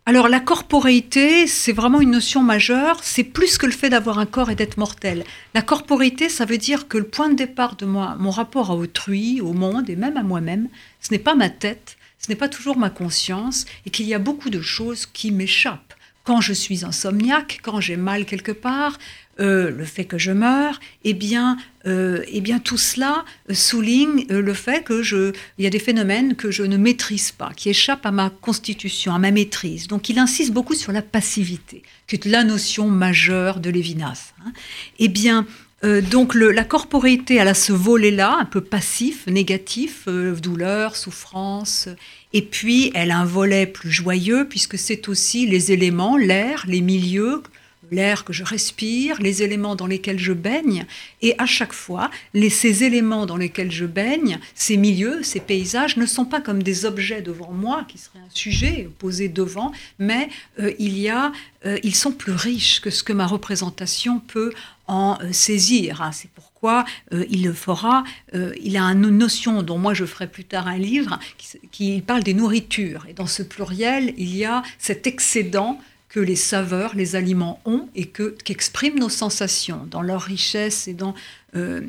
Alors 0.08 0.29
la 0.29 0.38
corporéité, 0.38 1.49
c'est 1.49 1.73
vraiment 1.73 2.00
une 2.00 2.12
notion 2.12 2.41
majeure, 2.41 3.00
c'est 3.03 3.25
plus 3.25 3.58
que 3.58 3.67
le 3.67 3.73
fait 3.73 3.88
d'avoir 3.88 4.20
un 4.20 4.25
corps 4.25 4.50
et 4.50 4.55
d'être 4.55 4.79
mortel. 4.79 5.25
La 5.53 5.62
corporéité, 5.62 6.29
ça 6.29 6.45
veut 6.45 6.59
dire 6.59 6.87
que 6.87 6.97
le 6.97 7.09
point 7.09 7.28
de 7.28 7.35
départ 7.35 7.75
de 7.75 7.87
moi, 7.87 8.14
mon 8.21 8.31
rapport 8.31 8.71
à 8.71 8.76
autrui, 8.76 9.40
au 9.40 9.52
monde 9.52 9.90
et 9.90 9.97
même 9.97 10.16
à 10.16 10.23
moi-même, 10.23 10.69
ce 11.00 11.11
n'est 11.11 11.19
pas 11.19 11.35
ma 11.35 11.50
tête, 11.50 11.97
ce 12.21 12.28
n'est 12.28 12.37
pas 12.37 12.49
toujours 12.49 12.76
ma 12.76 12.88
conscience, 12.88 13.64
et 13.85 13.90
qu'il 13.90 14.07
y 14.07 14.14
a 14.14 14.21
beaucoup 14.21 14.49
de 14.49 14.62
choses 14.62 15.07
qui 15.07 15.33
m'échappent. 15.33 15.95
Quand 16.23 16.40
je 16.40 16.52
suis 16.52 16.85
insomniaque, 16.85 17.59
quand 17.64 17.81
j'ai 17.81 17.97
mal 17.97 18.26
quelque 18.26 18.52
part, 18.52 18.99
euh, 19.38 19.71
le 19.71 19.85
fait 19.85 20.07
que 20.07 20.16
je 20.16 20.33
meurs, 20.33 20.81
eh 21.05 21.12
bien, 21.12 21.59
euh, 21.87 22.25
eh 22.28 22.40
bien 22.40 22.59
tout 22.59 22.78
cela 22.78 23.25
souligne 23.52 24.25
euh, 24.31 24.40
le 24.40 24.55
fait 24.55 24.83
que 24.83 25.02
je, 25.02 25.33
il 25.59 25.64
y 25.64 25.66
a 25.66 25.71
des 25.71 25.78
phénomènes 25.78 26.37
que 26.37 26.50
je 26.50 26.62
ne 26.62 26.78
maîtrise 26.78 27.33
pas, 27.33 27.52
qui 27.55 27.69
échappent 27.69 28.07
à 28.07 28.12
ma 28.12 28.31
constitution, 28.31 29.14
à 29.14 29.19
ma 29.19 29.31
maîtrise. 29.31 29.88
Donc, 29.88 30.09
il 30.09 30.19
insiste 30.19 30.52
beaucoup 30.52 30.75
sur 30.75 30.90
la 30.90 31.02
passivité, 31.02 31.83
qui 32.07 32.16
est 32.16 32.25
la 32.25 32.45
notion 32.45 32.88
majeure 32.88 33.61
de 33.61 33.69
Lévinas. 33.69 34.33
Hein. 34.43 34.52
Eh 34.99 35.09
bien, 35.09 35.47
donc 35.83 36.35
la 36.35 36.64
corporéité, 36.64 37.37
elle 37.37 37.47
a 37.47 37.55
ce 37.55 37.73
volet-là, 37.73 38.38
un 38.40 38.47
peu 38.47 38.62
passif, 38.62 39.26
négatif, 39.26 40.09
douleur, 40.09 40.97
souffrance, 40.97 41.88
et 42.33 42.43
puis 42.43 42.90
elle 42.95 43.11
a 43.12 43.19
un 43.19 43.25
volet 43.25 43.66
plus 43.66 43.93
joyeux, 43.93 44.49
puisque 44.49 44.78
c'est 44.78 45.09
aussi 45.09 45.47
les 45.47 45.73
éléments, 45.73 46.16
l'air, 46.16 46.64
les 46.66 46.81
milieux, 46.81 47.43
l'air 47.90 48.25
que 48.25 48.33
je 48.33 48.45
respire, 48.45 49.21
les 49.21 49.43
éléments 49.43 49.76
dans 49.76 49.87
lesquels 49.87 50.19
je 50.19 50.33
baigne, 50.33 50.87
et 51.23 51.35
à 51.38 51.47
chaque 51.47 51.73
fois, 51.73 52.11
les, 52.35 52.50
ces 52.50 52.85
éléments 52.85 53.26
dans 53.26 53.37
lesquels 53.37 53.71
je 53.71 53.87
baigne, 53.87 54.38
ces 54.55 54.76
milieux, 54.76 55.23
ces 55.23 55.40
paysages, 55.40 55.97
ne 55.97 56.07
sont 56.07 56.25
pas 56.25 56.40
comme 56.40 56.62
des 56.62 56.85
objets 56.85 57.23
devant 57.23 57.52
moi, 57.52 57.85
qui 57.88 57.99
seraient 57.99 58.19
un 58.19 58.35
sujet 58.35 58.88
posé 58.99 59.28
devant, 59.28 59.73
mais 59.99 60.28
euh, 60.61 60.73
il 60.78 60.99
y 60.99 61.09
a, 61.09 61.33
euh, 61.64 61.78
ils 61.83 61.95
sont 61.95 62.12
plus 62.12 62.33
riches 62.33 62.81
que 62.81 62.90
ce 62.90 63.02
que 63.02 63.12
ma 63.12 63.26
représentation 63.26 64.21
peut 64.21 64.52
en 64.87 65.19
euh, 65.21 65.33
saisir. 65.33 66.02
Hein. 66.02 66.12
C'est 66.12 66.31
pourquoi 66.31 66.85
il 67.12 67.45
le 67.45 67.52
fera. 67.52 68.02
il 68.33 68.76
a 68.76 68.83
une 68.83 69.11
notion 69.11 69.62
dont 69.62 69.78
moi 69.78 69.95
je 69.95 70.05
ferai 70.05 70.26
plus 70.26 70.45
tard 70.45 70.66
un 70.66 70.78
livre 70.78 71.19
qui, 71.38 71.59
qui 71.71 72.00
parle 72.00 72.23
des 72.23 72.35
nourritures. 72.35 73.07
Et 73.09 73.12
dans 73.12 73.26
ce 73.26 73.43
pluriel, 73.43 74.14
il 74.16 74.35
y 74.37 74.45
a 74.45 74.62
cet 74.78 75.07
excédent 75.07 75.78
que 76.16 76.20
les 76.23 76.35
saveurs, 76.35 76.94
les 76.94 77.14
aliments 77.14 77.61
ont 77.66 77.90
et 77.94 78.06
que 78.06 78.35
qu'expriment 78.42 78.99
nos 78.99 79.11
sensations 79.11 79.87
dans 79.90 80.00
leur 80.00 80.23
richesse 80.23 80.88
et 80.88 80.94
dans, 80.94 81.14
euh, 81.56 81.82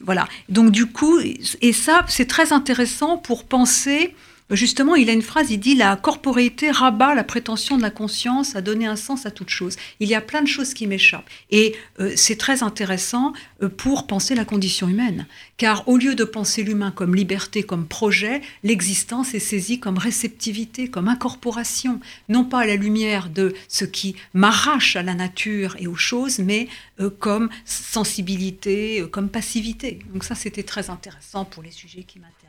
voilà. 0.00 0.28
Donc 0.48 0.70
du 0.70 0.86
coup, 0.86 1.18
et 1.18 1.72
ça 1.72 2.06
c'est 2.08 2.28
très 2.28 2.52
intéressant 2.52 3.18
pour 3.18 3.42
penser 3.42 4.14
Justement, 4.50 4.94
il 4.94 5.08
a 5.08 5.14
une 5.14 5.22
phrase, 5.22 5.50
il 5.50 5.58
dit 5.58 5.74
La 5.74 5.96
corporéité 5.96 6.70
rabat 6.70 7.14
la 7.14 7.24
prétention 7.24 7.78
de 7.78 7.82
la 7.82 7.90
conscience 7.90 8.54
à 8.54 8.60
donner 8.60 8.84
un 8.84 8.94
sens 8.96 9.24
à 9.24 9.30
toute 9.30 9.48
chose. 9.48 9.76
Il 10.00 10.08
y 10.08 10.14
a 10.14 10.20
plein 10.20 10.42
de 10.42 10.46
choses 10.46 10.74
qui 10.74 10.86
m'échappent. 10.86 11.30
Et 11.50 11.74
euh, 11.98 12.12
c'est 12.14 12.36
très 12.36 12.62
intéressant 12.62 13.32
euh, 13.62 13.70
pour 13.70 14.06
penser 14.06 14.34
la 14.34 14.44
condition 14.44 14.86
humaine. 14.86 15.26
Car 15.56 15.88
au 15.88 15.96
lieu 15.96 16.14
de 16.14 16.24
penser 16.24 16.62
l'humain 16.62 16.90
comme 16.90 17.14
liberté, 17.14 17.62
comme 17.62 17.86
projet, 17.86 18.42
l'existence 18.62 19.32
est 19.32 19.38
saisie 19.38 19.80
comme 19.80 19.96
réceptivité, 19.96 20.88
comme 20.88 21.08
incorporation, 21.08 21.98
non 22.28 22.44
pas 22.44 22.60
à 22.60 22.66
la 22.66 22.76
lumière 22.76 23.30
de 23.30 23.54
ce 23.68 23.86
qui 23.86 24.14
m'arrache 24.34 24.94
à 24.96 25.02
la 25.02 25.14
nature 25.14 25.74
et 25.78 25.86
aux 25.86 25.96
choses, 25.96 26.38
mais 26.38 26.68
euh, 27.00 27.08
comme 27.08 27.48
sensibilité, 27.64 29.06
comme 29.10 29.30
passivité. 29.30 30.00
Donc 30.12 30.22
ça, 30.22 30.34
c'était 30.34 30.64
très 30.64 30.90
intéressant 30.90 31.46
pour 31.46 31.62
les 31.62 31.70
sujets 31.70 32.02
qui 32.02 32.18
m'intéressent. 32.18 32.43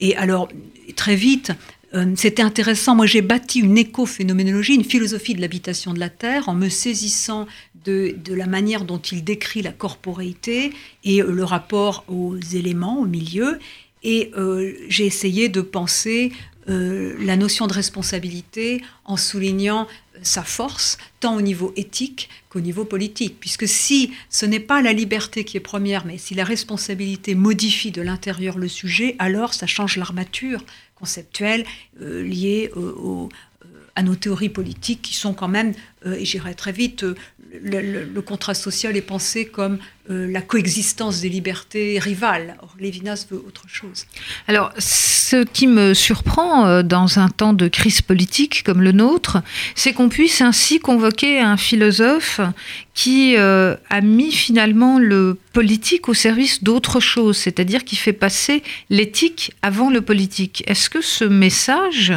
Et 0.00 0.16
alors, 0.16 0.48
très 0.96 1.16
vite, 1.16 1.52
euh, 1.94 2.12
c'était 2.16 2.42
intéressant. 2.42 2.94
Moi, 2.94 3.06
j'ai 3.06 3.22
bâti 3.22 3.60
une 3.60 3.78
écophénoménologie, 3.78 4.74
une 4.74 4.84
philosophie 4.84 5.34
de 5.34 5.40
l'habitation 5.40 5.94
de 5.94 6.00
la 6.00 6.10
Terre, 6.10 6.48
en 6.48 6.54
me 6.54 6.68
saisissant 6.68 7.46
de, 7.84 8.16
la 8.28 8.46
manière 8.46 8.84
dont 8.84 8.98
il 8.98 9.22
décrit 9.22 9.62
la 9.62 9.72
corporéité 9.72 10.72
et 11.04 11.22
le 11.22 11.44
rapport 11.44 12.04
aux 12.08 12.36
éléments, 12.52 12.98
au 12.98 13.06
milieu. 13.06 13.58
Et 14.02 14.32
euh, 14.36 14.74
j'ai 14.88 15.06
essayé 15.06 15.48
de 15.48 15.60
penser 15.60 16.32
euh, 16.68 17.14
la 17.20 17.36
notion 17.36 17.68
de 17.68 17.72
responsabilité 17.72 18.82
en 19.04 19.16
soulignant 19.16 19.86
sa 20.22 20.42
force, 20.42 20.98
tant 21.20 21.36
au 21.36 21.40
niveau 21.40 21.72
éthique 21.76 22.28
qu'au 22.48 22.60
niveau 22.60 22.84
politique. 22.84 23.36
Puisque 23.40 23.68
si 23.68 24.12
ce 24.30 24.46
n'est 24.46 24.60
pas 24.60 24.82
la 24.82 24.92
liberté 24.92 25.44
qui 25.44 25.56
est 25.56 25.60
première, 25.60 26.06
mais 26.06 26.18
si 26.18 26.34
la 26.34 26.44
responsabilité 26.44 27.34
modifie 27.34 27.90
de 27.90 28.02
l'intérieur 28.02 28.58
le 28.58 28.68
sujet, 28.68 29.16
alors 29.18 29.54
ça 29.54 29.66
change 29.66 29.96
l'armature 29.96 30.64
conceptuelle 30.94 31.64
euh, 32.00 32.22
liée 32.22 32.70
à 33.94 34.02
nos 34.02 34.14
théories 34.14 34.50
politiques 34.50 35.02
qui 35.02 35.14
sont 35.14 35.34
quand 35.34 35.48
même, 35.48 35.72
euh, 36.04 36.14
et 36.14 36.24
j'irai 36.24 36.54
très 36.54 36.72
vite, 36.72 37.04
le, 37.62 38.20
contrat 38.20 38.54
social 38.54 38.96
est 38.96 39.02
pensé 39.02 39.46
comme 39.46 39.78
euh, 40.08 40.30
la 40.30 40.40
coexistence 40.40 41.20
des 41.20 41.28
libertés 41.28 41.98
rivales. 41.98 42.56
Or, 42.62 42.76
Lévinas 42.78 43.26
veut 43.28 43.42
autre 43.44 43.64
chose. 43.66 44.06
Alors, 44.46 44.72
ce 44.78 45.42
qui 45.42 45.66
me 45.66 45.94
surprend 45.94 46.66
euh, 46.66 46.82
dans 46.84 47.18
un 47.18 47.28
temps 47.28 47.52
de 47.52 47.66
crise 47.66 48.02
politique 48.02 48.62
comme 48.62 48.82
le 48.82 48.92
nôtre, 48.92 49.38
c'est 49.74 49.92
qu'on 49.92 50.08
puisse 50.08 50.40
ainsi 50.42 50.78
convoquer 50.78 51.40
un 51.40 51.56
philosophe 51.56 52.40
qui 52.94 53.36
euh, 53.36 53.74
a 53.90 54.00
mis 54.00 54.30
finalement 54.30 54.98
le 54.98 55.36
politique 55.52 56.08
au 56.08 56.14
service 56.14 56.62
d'autre 56.62 57.00
chose, 57.00 57.36
c'est-à-dire 57.36 57.84
qui 57.84 57.96
fait 57.96 58.12
passer 58.12 58.62
l'éthique 58.90 59.54
avant 59.62 59.90
le 59.90 60.02
politique. 60.02 60.62
Est-ce 60.66 60.88
que 60.88 61.00
ce 61.00 61.24
message, 61.24 62.12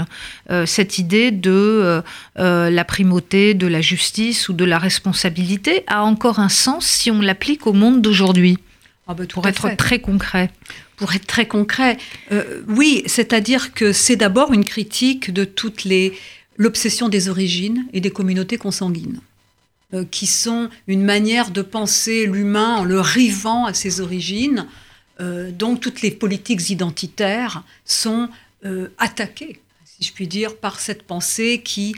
cette 0.65 0.97
idée 0.97 1.31
de 1.31 2.01
la 2.35 2.85
primauté 2.85 3.53
de 3.53 3.67
la 3.67 3.81
justice 3.81 4.49
ou 4.49 4.53
de 4.53 4.65
la 4.65 4.77
responsabilité 4.77 5.83
a 5.87 6.03
encore 6.03 6.39
un 6.39 6.49
sens 6.49 6.85
si 6.85 7.11
on 7.11 7.21
l'applique 7.21 7.65
au 7.65 7.73
monde 7.79 8.01
d'aujourd'hui 8.01 8.57
ah 9.07 9.15
bah, 9.15 9.23
Pour 9.25 9.47
être 9.47 9.75
très 9.75 9.99
concret. 9.99 10.51
Pour 10.97 11.13
être 11.13 11.25
très 11.25 11.47
concret, 11.47 11.97
euh, 12.31 12.61
oui, 12.67 13.03
c'est-à-dire 13.07 13.73
que 13.73 13.91
c'est 13.91 14.15
d'abord 14.15 14.53
une 14.53 14.65
critique 14.65 15.31
de 15.31 15.45
toute 15.45 15.83
les 15.83 16.13
l'obsession 16.57 17.07
des 17.07 17.29
origines 17.29 17.87
et 17.93 18.01
des 18.01 18.11
communautés 18.11 18.57
consanguines, 18.57 19.21
euh, 19.93 20.03
qui 20.11 20.27
sont 20.27 20.69
une 20.87 21.03
manière 21.03 21.51
de 21.51 21.61
penser 21.61 22.25
l'humain 22.25 22.75
en 22.75 22.83
le 22.83 22.99
rivant 22.99 23.65
à 23.65 23.73
ses 23.73 24.01
origines. 24.01 24.67
Euh, 25.21 25.51
donc 25.51 25.79
toutes 25.79 26.01
les 26.01 26.11
politiques 26.11 26.69
identitaires 26.69 27.63
sont 27.85 28.29
attaquées, 28.97 29.61
si 29.85 30.03
je 30.03 30.11
puis 30.11 30.27
dire, 30.27 30.57
par 30.57 30.81
cette 30.81 31.03
pensée 31.03 31.61
qui 31.63 31.95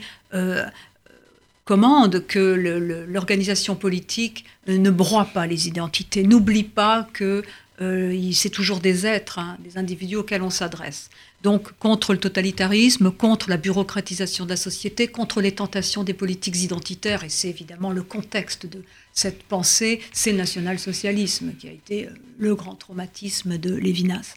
commande 1.64 2.26
que 2.26 3.06
l'organisation 3.08 3.76
politique 3.76 4.44
ne 4.66 4.90
broie 4.90 5.26
pas 5.26 5.46
les 5.46 5.68
identités, 5.68 6.24
n'oublie 6.24 6.64
pas 6.64 7.08
que 7.12 7.42
euh, 7.80 8.30
c'est 8.32 8.50
toujours 8.50 8.80
des 8.80 9.06
êtres, 9.06 9.38
hein, 9.38 9.56
des 9.60 9.78
individus 9.78 10.16
auxquels 10.16 10.42
on 10.42 10.50
s'adresse. 10.50 11.10
Donc 11.42 11.72
contre 11.78 12.12
le 12.12 12.20
totalitarisme, 12.20 13.10
contre 13.10 13.50
la 13.50 13.56
bureaucratisation 13.56 14.44
de 14.44 14.50
la 14.50 14.56
société, 14.56 15.08
contre 15.08 15.40
les 15.40 15.52
tentations 15.52 16.04
des 16.04 16.14
politiques 16.14 16.62
identitaires, 16.62 17.24
et 17.24 17.28
c'est 17.28 17.48
évidemment 17.48 17.90
le 17.90 18.02
contexte 18.02 18.66
de 18.66 18.84
cette 19.12 19.42
pensée, 19.42 20.00
c'est 20.12 20.32
le 20.32 20.38
national-socialisme 20.38 21.54
qui 21.58 21.68
a 21.68 21.72
été 21.72 22.06
euh, 22.06 22.10
le 22.38 22.54
grand 22.54 22.74
traumatisme 22.74 23.58
de 23.58 23.74
Lévinas. 23.74 24.34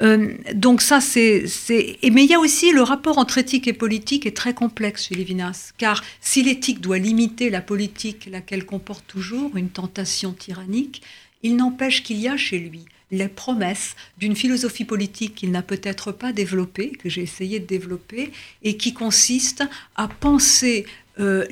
Euh, 0.00 0.34
donc 0.54 0.82
ça, 0.82 1.00
c'est... 1.00 1.44
Mais 1.68 2.24
il 2.24 2.30
y 2.30 2.34
a 2.34 2.40
aussi 2.40 2.72
le 2.72 2.82
rapport 2.82 3.18
entre 3.18 3.38
éthique 3.38 3.68
et 3.68 3.72
politique 3.72 4.26
est 4.26 4.36
très 4.36 4.54
complexe 4.54 5.08
chez 5.08 5.14
Lévinas, 5.14 5.72
car 5.78 6.02
si 6.20 6.42
l'éthique 6.42 6.80
doit 6.80 6.98
limiter 6.98 7.50
la 7.50 7.60
politique, 7.60 8.28
laquelle 8.30 8.64
comporte 8.64 9.06
toujours 9.06 9.56
une 9.56 9.68
tentation 9.68 10.32
tyrannique, 10.32 11.02
il 11.42 11.56
n'empêche 11.56 12.02
qu'il 12.02 12.18
y 12.18 12.28
a 12.28 12.36
chez 12.36 12.58
lui 12.58 12.84
les 13.12 13.28
promesses 13.28 13.94
d'une 14.16 14.34
philosophie 14.34 14.86
politique 14.86 15.34
qu'il 15.34 15.50
n'a 15.50 15.62
peut-être 15.62 16.12
pas 16.12 16.32
développée, 16.32 16.90
que 16.90 17.10
j'ai 17.10 17.22
essayé 17.22 17.60
de 17.60 17.66
développer, 17.66 18.32
et 18.62 18.78
qui 18.78 18.94
consiste 18.94 19.62
à 19.96 20.08
penser 20.08 20.86
euh, 21.20 21.44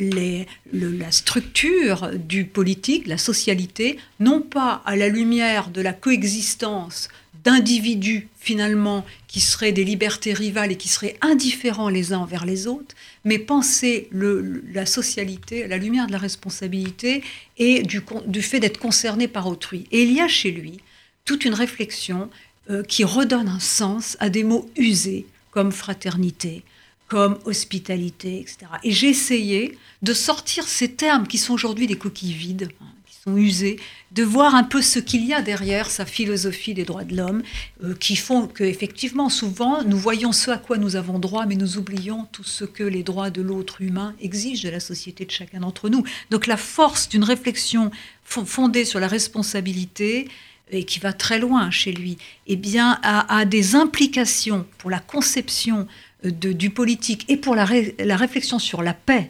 la 0.73 1.11
structure 1.13 2.13
du 2.17 2.47
politique, 2.47 3.07
la 3.07 3.19
socialité, 3.19 3.99
non 4.19 4.41
pas 4.41 4.83
à 4.87 4.97
la 4.97 5.09
lumière 5.09 5.69
de 5.69 5.83
la 5.83 5.93
coexistence 5.93 7.11
d'individus 7.45 8.29
finalement 8.39 9.05
qui 9.29 9.41
seraient 9.41 9.73
des 9.73 9.85
libertés 9.85 10.33
rivales 10.33 10.73
et 10.73 10.77
qui 10.77 10.89
seraient 10.89 11.17
indifférents 11.21 11.89
les 11.89 12.13
uns 12.13 12.19
envers 12.19 12.45
les 12.45 12.67
autres, 12.67 12.95
mais 13.25 13.39
penser 13.39 14.09
la 14.13 14.87
socialité 14.87 15.65
à 15.65 15.69
la 15.69 15.79
lumière 15.79 16.07
de 16.07 16.13
la 16.13 16.19
responsabilité 16.19 17.23
et 17.59 17.83
du, 17.83 18.03
du 18.27 18.43
fait 18.43 18.61
d'être 18.61 18.79
concerné 18.79 19.29
par 19.29 19.47
autrui. 19.47 19.87
Et 19.93 20.03
il 20.03 20.13
y 20.13 20.21
a 20.21 20.29
chez 20.29 20.51
lui 20.51 20.79
toute 21.25 21.45
une 21.45 21.55
réflexion 21.55 22.29
euh, 22.71 22.83
qui 22.83 23.05
redonne 23.05 23.49
un 23.49 23.61
sens 23.61 24.17
à 24.21 24.31
des 24.31 24.45
mots 24.45 24.69
usés 24.77 25.27
comme 25.51 25.73
fraternité, 25.73 26.63
comme 27.09 27.39
hospitalité, 27.45 28.41
etc. 28.41 28.59
Et 28.85 28.93
j'ai 28.93 29.09
essayé 29.09 29.79
de 30.03 30.13
sortir 30.13 30.67
ces 30.67 30.93
termes 30.93 31.27
qui 31.27 31.39
sont 31.39 31.55
aujourd'hui 31.55 31.87
des 31.87 31.97
coquilles 31.97 32.33
vides, 32.33 32.69
hein, 32.81 32.87
sont 33.23 33.37
usés, 33.37 33.79
de 34.13 34.23
voir 34.23 34.55
un 34.55 34.65
peu 34.65 34.81
ce 34.81 34.99
qu'il 34.99 35.27
y 35.27 35.35
a 35.35 35.43
derrière 35.43 35.91
sa 35.91 36.07
philosophie 36.07 36.73
des 36.73 36.85
droits 36.85 37.05
de 37.05 37.15
l'homme, 37.15 37.43
euh, 37.85 37.95
qui 37.95 38.17
font 38.17 38.47
que 38.47 38.65
effectivement 38.65 39.29
souvent 39.29 39.85
nous 39.85 39.99
voyons 39.99 40.33
ce 40.33 40.51
à 40.51 40.57
quoi 40.57 40.79
nous 40.79 40.97
avons 40.97 41.19
droit, 41.19 41.45
mais 41.45 41.55
nous 41.55 41.77
oublions 41.77 42.27
tout 42.33 42.45
ce 42.45 42.65
que 42.65 42.83
les 42.83 43.03
droits 43.03 43.29
de 43.29 43.43
l'autre 43.43 43.83
humain 43.83 44.15
exigent 44.23 44.67
de 44.67 44.73
la 44.73 44.81
société 44.81 45.27
de 45.27 45.31
chacun 45.31 45.61
d'entre 45.61 45.91
nous. 45.91 46.03
Donc 46.31 46.47
la 46.47 46.57
force 46.57 47.11
d'une 47.11 47.25
réflexion 47.25 47.91
fondée 48.25 48.87
sur 48.87 49.01
la 49.01 49.09
responsabilité 49.09 50.29
et 50.71 50.85
qui 50.85 50.99
va 50.99 51.13
très 51.13 51.39
loin 51.39 51.71
chez 51.71 51.93
lui, 51.93 52.17
eh 52.47 52.57
bien, 52.57 53.01
a, 53.03 53.45
des 53.45 53.75
implications 53.75 54.67
pour 54.79 54.89
la 54.89 55.01
conception 55.01 55.87
euh, 56.25 56.31
du 56.31 56.71
politique 56.71 57.27
et 57.29 57.37
pour 57.37 57.55
la 57.55 57.67
réflexion 57.67 58.59
sur 58.59 58.83
la 58.83 58.95
paix 58.95 59.29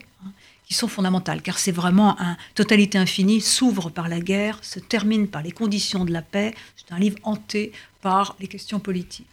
qui 0.71 0.75
sont 0.75 0.87
fondamentales, 0.87 1.43
car 1.43 1.59
c'est 1.59 1.73
vraiment 1.73 2.17
un 2.21 2.37
totalité 2.55 2.97
infinie, 2.97 3.41
s'ouvre 3.41 3.91
par 3.91 4.09
la 4.09 4.21
guerre, 4.21 4.61
se 4.63 4.79
termine 4.79 5.27
par 5.27 5.43
les 5.43 5.51
conditions 5.51 6.05
de 6.05 6.13
la 6.13 6.23
paix. 6.23 6.55
C'est 6.77 6.95
un 6.95 6.99
livre 7.01 7.17
hanté 7.25 7.73
par 8.03 8.37
les 8.39 8.47
questions 8.47 8.79
politiques. 8.79 9.27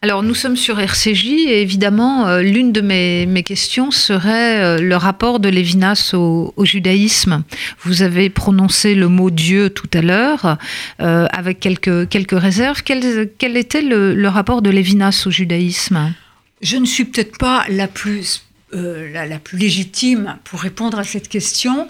Alors 0.00 0.22
nous 0.22 0.34
sommes 0.34 0.56
sur 0.56 0.80
RCJ 0.80 1.26
et 1.26 1.60
évidemment 1.60 2.26
euh, 2.26 2.40
l'une 2.40 2.72
de 2.72 2.80
mes, 2.80 3.26
mes, 3.26 3.42
questions 3.42 3.90
serait 3.90 4.62
euh, 4.62 4.78
le 4.80 4.96
rapport 4.96 5.38
de 5.38 5.50
Lévinas 5.50 6.12
au, 6.14 6.54
judaïsme. 6.64 7.42
Vous 7.82 8.00
avez 8.00 8.30
prononcé 8.30 8.94
le 8.94 9.08
mot 9.08 9.28
Dieu 9.28 9.68
tout 9.68 9.90
à 9.92 10.00
l'heure 10.00 10.56
euh, 11.02 11.26
avec 11.30 11.60
quelques, 11.60 12.08
quelques 12.08 12.40
réserves. 12.40 12.82
Quel, 12.82 13.28
quel 13.36 13.58
était 13.58 13.82
le, 13.82 14.14
le 14.14 14.28
rapport 14.28 14.62
de 14.62 14.70
Lévinas 14.70 15.24
au 15.26 15.30
judaïsme? 15.30 16.14
Je 16.62 16.78
ne 16.78 16.86
suis 16.86 17.04
peut-être 17.04 17.36
pas 17.36 17.66
la 17.68 17.86
plus 17.86 18.44
euh, 18.74 19.10
la, 19.12 19.38
plus 19.38 19.58
légitime 19.58 20.38
pour 20.44 20.60
répondre 20.60 20.98
à 20.98 21.04
cette 21.04 21.28
question. 21.28 21.88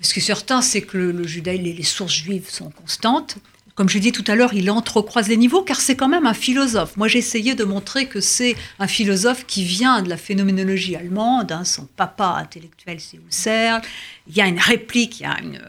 Ce 0.00 0.12
qui 0.12 0.20
est 0.20 0.22
certain, 0.22 0.62
c'est 0.62 0.82
que 0.82 0.98
le, 0.98 1.26
judaïsme, 1.26 1.64
les, 1.64 1.82
sources 1.82 2.14
juives 2.14 2.48
sont 2.48 2.70
constantes. 2.70 3.36
Comme 3.74 3.88
je 3.88 3.98
disais 3.98 4.12
tout 4.12 4.24
à 4.26 4.34
l'heure, 4.34 4.52
il 4.52 4.70
entrecroise 4.70 5.28
les 5.28 5.36
niveaux 5.36 5.62
car 5.62 5.80
c'est 5.80 5.96
quand 5.96 6.08
même 6.08 6.26
un 6.26 6.34
philosophe. 6.34 6.96
Moi, 6.96 7.08
j'ai 7.08 7.18
essayé 7.18 7.54
de 7.54 7.64
montrer 7.64 8.06
que 8.06 8.20
c'est 8.20 8.54
un 8.78 8.86
philosophe 8.86 9.46
qui 9.46 9.64
vient 9.64 10.02
de 10.02 10.08
la 10.08 10.16
phénoménologie 10.16 10.96
allemande. 10.96 11.52
Hein. 11.52 11.64
son 11.64 11.86
papa 11.96 12.36
intellectuel, 12.38 13.00
c'est 13.00 13.18
Husserl. 13.18 13.80
Il 14.28 14.36
y 14.36 14.42
a 14.42 14.46
une 14.46 14.58
réplique, 14.58 15.20
il 15.20 15.22
y 15.22 15.26
a 15.26 15.38
une, 15.40 15.60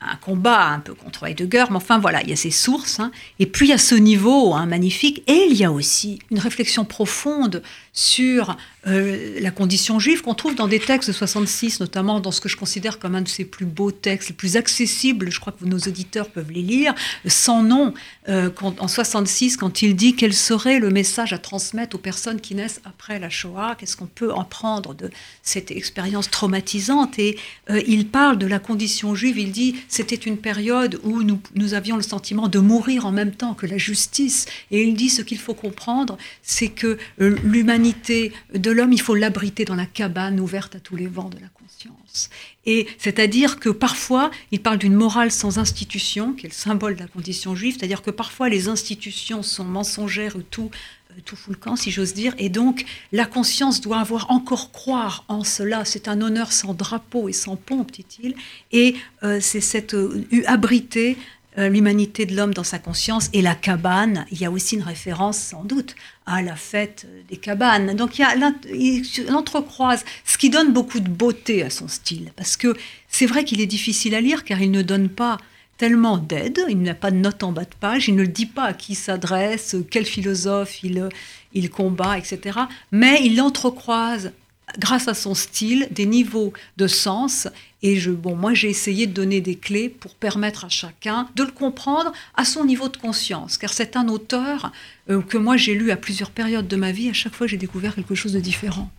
un 0.00 0.16
combat 0.16 0.68
un 0.68 0.80
peu 0.80 0.94
contre 0.94 1.24
Heidegger, 1.26 1.64
mais 1.70 1.76
enfin 1.76 1.98
voilà, 1.98 2.22
il 2.22 2.30
y 2.30 2.32
a 2.32 2.36
ces 2.36 2.50
sources. 2.50 3.00
Hein. 3.00 3.10
Et 3.38 3.46
puis 3.46 3.72
à 3.72 3.78
ce 3.78 3.94
niveau 3.94 4.54
hein, 4.54 4.66
magnifique, 4.66 5.22
et 5.26 5.46
il 5.50 5.56
y 5.56 5.64
a 5.64 5.72
aussi 5.72 6.20
une 6.30 6.38
réflexion 6.38 6.84
profonde 6.84 7.62
sur 7.92 8.56
euh, 8.86 9.38
la 9.40 9.50
condition 9.50 9.98
juive 9.98 10.22
qu'on 10.22 10.34
trouve 10.34 10.54
dans 10.54 10.68
des 10.68 10.80
textes 10.80 11.10
de 11.10 11.12
66, 11.12 11.80
notamment 11.80 12.20
dans 12.20 12.30
ce 12.30 12.40
que 12.40 12.48
je 12.48 12.56
considère 12.56 12.98
comme 12.98 13.14
un 13.14 13.20
de 13.20 13.28
ses 13.28 13.44
plus 13.44 13.66
beaux 13.66 13.90
textes, 13.90 14.30
les 14.30 14.34
plus 14.34 14.56
accessibles, 14.56 15.30
je 15.30 15.38
crois 15.38 15.52
que 15.52 15.66
nos 15.66 15.78
auditeurs 15.78 16.30
peuvent 16.30 16.50
les 16.50 16.62
lire, 16.62 16.94
sans 17.26 17.62
nom, 17.62 17.92
euh, 18.28 18.48
en 18.62 18.88
66, 18.88 19.58
quand 19.58 19.82
il 19.82 19.96
dit 19.96 20.14
quel 20.14 20.32
serait 20.32 20.78
le 20.78 20.88
message 20.88 21.32
à 21.34 21.38
transmettre 21.38 21.96
aux 21.96 21.98
personnes 22.00 22.40
qui 22.40 22.54
naissent 22.54 22.80
après 22.84 23.18
la 23.18 23.28
Shoah, 23.28 23.74
qu'est-ce 23.78 23.96
qu'on 23.96 24.06
peut 24.06 24.32
en 24.32 24.44
prendre 24.44 24.94
de 24.94 25.10
cette 25.42 25.70
expérience 25.70 26.30
traumatisante. 26.30 27.18
Et 27.18 27.38
euh, 27.68 27.82
il 27.86 28.06
parle 28.06 28.38
de 28.38 28.46
la 28.46 28.60
condition 28.60 29.14
juive, 29.14 29.36
il 29.36 29.52
dit 29.52 29.76
c'était 29.90 30.14
une 30.14 30.38
période 30.38 31.00
où 31.02 31.22
nous, 31.22 31.40
nous 31.54 31.74
avions 31.74 31.96
le 31.96 32.02
sentiment 32.02 32.48
de 32.48 32.60
mourir 32.60 33.04
en 33.04 33.12
même 33.12 33.32
temps 33.32 33.54
que 33.54 33.66
la 33.66 33.76
justice. 33.76 34.46
Et 34.70 34.82
il 34.84 34.94
dit 34.94 35.10
ce 35.10 35.20
qu'il 35.20 35.38
faut 35.38 35.52
comprendre, 35.52 36.16
c'est 36.42 36.68
que 36.68 36.96
l'humanité 37.18 38.32
de 38.54 38.70
l'homme, 38.70 38.92
il 38.92 39.00
faut 39.00 39.16
l'abriter 39.16 39.64
dans 39.64 39.74
la 39.74 39.86
cabane 39.86 40.40
ouverte 40.40 40.76
à 40.76 40.80
tous 40.80 40.96
les 40.96 41.08
vents 41.08 41.28
de 41.28 41.38
la 41.40 41.48
conscience. 41.48 42.30
Et 42.66 42.86
c'est-à-dire 42.98 43.58
que 43.58 43.68
parfois, 43.68 44.30
il 44.52 44.60
parle 44.60 44.78
d'une 44.78 44.94
morale 44.94 45.32
sans 45.32 45.58
institution, 45.58 46.34
qui 46.34 46.46
est 46.46 46.50
le 46.50 46.54
symbole 46.54 46.94
de 46.94 47.00
la 47.00 47.08
condition 47.08 47.56
juive, 47.56 47.76
c'est-à-dire 47.78 48.02
que 48.02 48.10
parfois 48.10 48.48
les 48.48 48.68
institutions 48.68 49.42
sont 49.42 49.64
mensongères 49.64 50.36
ou 50.36 50.42
tout, 50.42 50.70
euh, 50.72 50.99
tout 51.24 51.36
fout 51.36 51.54
le 51.54 51.60
camp, 51.60 51.76
si 51.76 51.90
j'ose 51.90 52.14
dire, 52.14 52.34
et 52.38 52.48
donc 52.48 52.84
la 53.12 53.26
conscience 53.26 53.80
doit 53.80 53.98
avoir 53.98 54.30
encore 54.30 54.72
croire 54.72 55.24
en 55.28 55.44
cela. 55.44 55.84
C'est 55.84 56.08
un 56.08 56.20
honneur 56.20 56.52
sans 56.52 56.74
drapeau 56.74 57.28
et 57.28 57.32
sans 57.32 57.56
pompe, 57.56 57.92
dit-il, 57.92 58.34
et 58.72 58.96
euh, 59.22 59.38
c'est 59.40 59.60
cette 59.60 59.94
euh, 59.94 60.24
abriter 60.46 61.16
euh, 61.58 61.68
l'humanité 61.68 62.26
de 62.26 62.36
l'homme 62.36 62.54
dans 62.54 62.64
sa 62.64 62.78
conscience 62.78 63.28
et 63.32 63.42
la 63.42 63.56
cabane. 63.56 64.24
Il 64.30 64.40
y 64.40 64.44
a 64.44 64.50
aussi 64.50 64.76
une 64.76 64.84
référence 64.84 65.36
sans 65.36 65.64
doute 65.64 65.96
à 66.24 66.42
la 66.42 66.54
fête 66.54 67.08
des 67.28 67.38
cabanes. 67.38 67.96
Donc 67.96 68.18
il, 68.18 68.22
y 68.22 68.24
a, 68.24 68.52
il 68.72 69.34
entrecroise, 69.34 70.04
ce 70.24 70.38
qui 70.38 70.48
donne 70.48 70.72
beaucoup 70.72 71.00
de 71.00 71.08
beauté 71.08 71.64
à 71.64 71.70
son 71.70 71.88
style, 71.88 72.30
parce 72.36 72.56
que 72.56 72.76
c'est 73.08 73.26
vrai 73.26 73.44
qu'il 73.44 73.60
est 73.60 73.66
difficile 73.66 74.14
à 74.14 74.20
lire 74.20 74.44
car 74.44 74.62
il 74.62 74.70
ne 74.70 74.82
donne 74.82 75.08
pas 75.08 75.38
tellement 75.80 76.18
d'aide, 76.18 76.60
il 76.68 76.82
n'a 76.82 76.92
pas 76.92 77.10
de 77.10 77.16
note 77.16 77.42
en 77.42 77.52
bas 77.52 77.64
de 77.64 77.74
page, 77.80 78.06
il 78.06 78.14
ne 78.14 78.26
dit 78.26 78.44
pas 78.44 78.64
à 78.64 78.72
qui 78.74 78.94
s'adresse, 78.94 79.76
quel 79.90 80.04
philosophe 80.04 80.84
il, 80.84 81.08
il 81.54 81.70
combat, 81.70 82.18
etc. 82.18 82.58
Mais 82.92 83.24
il 83.24 83.40
entrecroise 83.40 84.30
grâce 84.78 85.08
à 85.08 85.14
son 85.14 85.34
style, 85.34 85.88
des 85.90 86.04
niveaux 86.04 86.52
de 86.76 86.86
sens. 86.86 87.48
Et 87.82 87.96
je, 87.96 88.10
bon, 88.10 88.36
moi, 88.36 88.52
j'ai 88.52 88.68
essayé 88.68 89.06
de 89.06 89.14
donner 89.14 89.40
des 89.40 89.54
clés 89.54 89.88
pour 89.88 90.14
permettre 90.14 90.66
à 90.66 90.68
chacun 90.68 91.26
de 91.34 91.44
le 91.44 91.50
comprendre 91.50 92.12
à 92.34 92.44
son 92.44 92.66
niveau 92.66 92.90
de 92.90 92.98
conscience. 92.98 93.56
Car 93.56 93.72
c'est 93.72 93.96
un 93.96 94.08
auteur 94.08 94.72
euh, 95.08 95.22
que 95.22 95.38
moi, 95.38 95.56
j'ai 95.56 95.74
lu 95.74 95.90
à 95.90 95.96
plusieurs 95.96 96.30
périodes 96.30 96.68
de 96.68 96.76
ma 96.76 96.92
vie. 96.92 97.08
À 97.08 97.14
chaque 97.14 97.34
fois, 97.34 97.46
j'ai 97.46 97.56
découvert 97.56 97.94
quelque 97.94 98.14
chose 98.14 98.34
de 98.34 98.40
différent. 98.40 98.90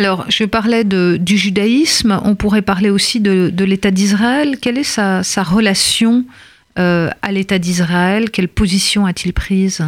Alors, 0.00 0.24
je 0.30 0.44
parlais 0.44 0.82
du 0.82 1.36
judaïsme, 1.36 2.22
on 2.24 2.34
pourrait 2.34 2.62
parler 2.62 2.88
aussi 2.88 3.20
de, 3.20 3.52
l'État 3.64 3.90
d'Israël. 3.90 4.56
Quelle 4.58 4.78
est 4.78 4.82
sa, 4.82 5.42
relation 5.42 6.24
euh, 6.78 7.10
à 7.20 7.32
l'État 7.32 7.58
d'Israël? 7.58 8.30
Quelle 8.30 8.48
position 8.48 9.04
a-t-il 9.04 9.34
prise? 9.34 9.84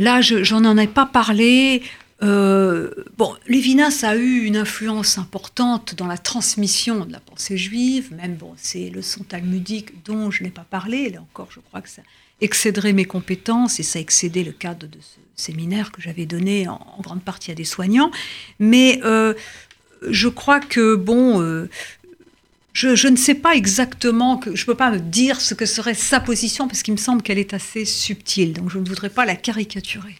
Là, 0.00 0.20
je 0.20 0.54
n'en 0.56 0.76
ai 0.76 0.88
pas 0.88 1.06
parlé. 1.06 1.84
Euh, 2.24 2.90
bon, 3.18 3.36
Lévinas 3.46 4.02
a 4.02 4.16
eu 4.16 4.40
une 4.40 4.56
influence 4.56 5.16
importante 5.16 5.94
dans 5.94 6.08
la 6.08 6.18
transmission 6.18 7.04
de 7.04 7.12
la 7.12 7.20
pensée 7.20 7.56
juive, 7.56 8.12
même 8.16 8.34
bon, 8.34 8.52
ces 8.56 8.90
leçons 8.90 9.22
talmudiques 9.22 10.02
dont 10.04 10.32
je 10.32 10.42
n'ai 10.42 10.50
pas 10.50 10.66
parlé, 10.68 11.10
là 11.10 11.20
encore, 11.20 11.50
je 11.54 11.60
crois 11.60 11.82
que 11.82 11.88
ça 11.88 12.02
excéderait 12.40 12.92
mes 12.92 13.04
compétences 13.04 13.80
et 13.80 13.82
ça 13.82 13.98
excédait 13.98 14.44
le 14.44 14.52
cadre 14.52 14.86
de 14.86 14.98
ce 15.00 15.18
séminaire 15.36 15.92
que 15.92 16.02
j'avais 16.02 16.26
donné 16.26 16.68
en, 16.68 16.80
grande 17.00 17.22
partie 17.22 17.50
à 17.50 17.54
des 17.54 17.64
soignants. 17.64 18.10
Mais 18.58 19.00
euh, 19.04 19.34
je 20.02 20.28
crois 20.28 20.60
que, 20.60 20.94
bon, 20.94 21.40
euh, 21.40 21.68
je, 22.72 23.08
ne 23.08 23.16
sais 23.16 23.34
pas 23.34 23.54
exactement, 23.54 24.36
que, 24.36 24.54
je 24.54 24.62
ne 24.62 24.66
peux 24.66 24.74
pas 24.74 24.90
me 24.90 24.98
dire 24.98 25.40
ce 25.40 25.54
que 25.54 25.66
serait 25.66 25.94
sa 25.94 26.20
position 26.20 26.68
parce 26.68 26.82
qu'il 26.82 26.92
me 26.92 26.98
semble 26.98 27.22
qu'elle 27.22 27.38
est 27.38 27.54
assez 27.54 27.84
subtile, 27.84 28.52
donc 28.52 28.70
je 28.70 28.78
ne 28.78 28.86
voudrais 28.86 29.10
pas 29.10 29.24
la 29.24 29.36
caricaturer. 29.36 30.16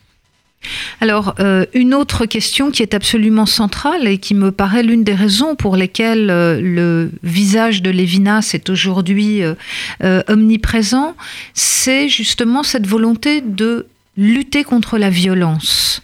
Alors, 1.01 1.35
euh, 1.41 1.67
une 1.75 1.95
autre 1.95 2.27
question 2.27 2.71
qui 2.71 2.83
est 2.83 2.95
absolument 2.95 3.47
centrale 3.47 4.07
et 4.09 4.19
qui 4.19 4.35
me 4.35 4.51
paraît 4.51 4.83
l'une 4.83 5.05
des 5.05 5.15
raisons 5.15 5.55
pour 5.55 5.77
lesquelles 5.77 6.31
euh, 6.31 6.61
le 6.61 7.11
visage 7.23 7.83
de 7.83 7.91
Lévinas 7.91 8.51
est 8.55 8.71
aujourd'hui 8.71 9.43
euh, 9.43 10.23
omniprésent, 10.29 11.15
c'est 11.55 12.09
justement 12.09 12.63
cette 12.63 12.87
volonté 12.87 13.41
de 13.41 13.87
lutter 14.17 14.65
contre 14.65 14.99
la 14.99 15.11
violence. 15.11 16.03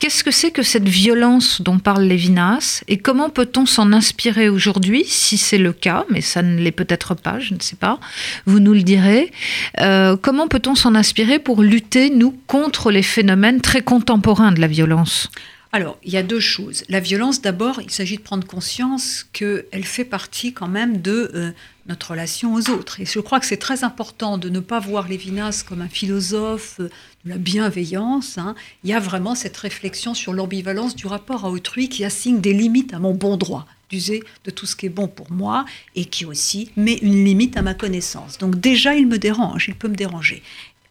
Qu'est-ce 0.00 0.24
que 0.24 0.30
c'est 0.30 0.50
que 0.50 0.62
cette 0.62 0.88
violence 0.88 1.60
dont 1.60 1.78
parle 1.78 2.04
Lévinas 2.04 2.82
et 2.88 2.96
comment 2.96 3.28
peut-on 3.28 3.66
s'en 3.66 3.92
inspirer 3.92 4.48
aujourd'hui, 4.48 5.04
si 5.06 5.36
c'est 5.36 5.58
le 5.58 5.74
cas, 5.74 6.06
mais 6.08 6.22
ça 6.22 6.40
ne 6.40 6.58
l'est 6.58 6.72
peut-être 6.72 7.14
pas, 7.14 7.38
je 7.38 7.52
ne 7.52 7.60
sais 7.60 7.76
pas, 7.76 8.00
vous 8.46 8.60
nous 8.60 8.72
le 8.72 8.82
direz. 8.82 9.30
Euh, 9.78 10.16
comment 10.16 10.48
peut-on 10.48 10.74
s'en 10.74 10.94
inspirer 10.94 11.38
pour 11.38 11.60
lutter, 11.60 12.08
nous, 12.08 12.34
contre 12.46 12.90
les 12.90 13.02
phénomènes 13.02 13.60
très 13.60 13.82
contemporains 13.82 14.52
de 14.52 14.60
la 14.62 14.68
violence? 14.68 15.28
Alors, 15.72 15.98
il 16.02 16.12
y 16.12 16.16
a 16.16 16.22
deux 16.22 16.40
choses. 16.40 16.82
La 16.88 16.98
violence, 16.98 17.42
d'abord, 17.42 17.80
il 17.80 17.90
s'agit 17.90 18.16
de 18.16 18.22
prendre 18.22 18.46
conscience 18.46 19.26
qu'elle 19.32 19.84
fait 19.84 20.04
partie 20.04 20.52
quand 20.52 20.66
même 20.66 21.00
de 21.00 21.30
euh, 21.34 21.52
notre 21.86 22.10
relation 22.10 22.54
aux 22.54 22.70
autres. 22.70 23.00
Et 23.00 23.04
je 23.04 23.20
crois 23.20 23.38
que 23.38 23.46
c'est 23.46 23.56
très 23.56 23.84
important 23.84 24.36
de 24.36 24.48
ne 24.48 24.60
pas 24.60 24.80
voir 24.80 25.06
Lévinas 25.06 25.62
comme 25.68 25.82
un 25.82 25.88
philosophe 25.88 26.76
euh, 26.80 26.88
la 27.24 27.38
bienveillance. 27.38 28.38
Hein. 28.38 28.54
Il 28.84 28.90
y 28.90 28.92
a 28.92 29.00
vraiment 29.00 29.34
cette 29.34 29.56
réflexion 29.56 30.14
sur 30.14 30.32
l'ambivalence 30.32 30.96
du 30.96 31.06
rapport 31.06 31.44
à 31.44 31.50
autrui 31.50 31.88
qui 31.88 32.04
assigne 32.04 32.40
des 32.40 32.52
limites 32.52 32.94
à 32.94 32.98
mon 32.98 33.14
bon 33.14 33.36
droit 33.36 33.66
d'user 33.90 34.22
de 34.44 34.50
tout 34.50 34.66
ce 34.66 34.76
qui 34.76 34.86
est 34.86 34.90
bon 34.90 35.08
pour 35.08 35.32
moi 35.32 35.64
et 35.96 36.04
qui 36.04 36.24
aussi 36.24 36.70
met 36.76 36.94
une 37.02 37.24
limite 37.24 37.56
à 37.56 37.62
ma 37.62 37.74
connaissance. 37.74 38.38
Donc 38.38 38.60
déjà, 38.60 38.94
il 38.94 39.08
me 39.08 39.18
dérange, 39.18 39.66
il 39.68 39.74
peut 39.74 39.88
me 39.88 39.96
déranger. 39.96 40.42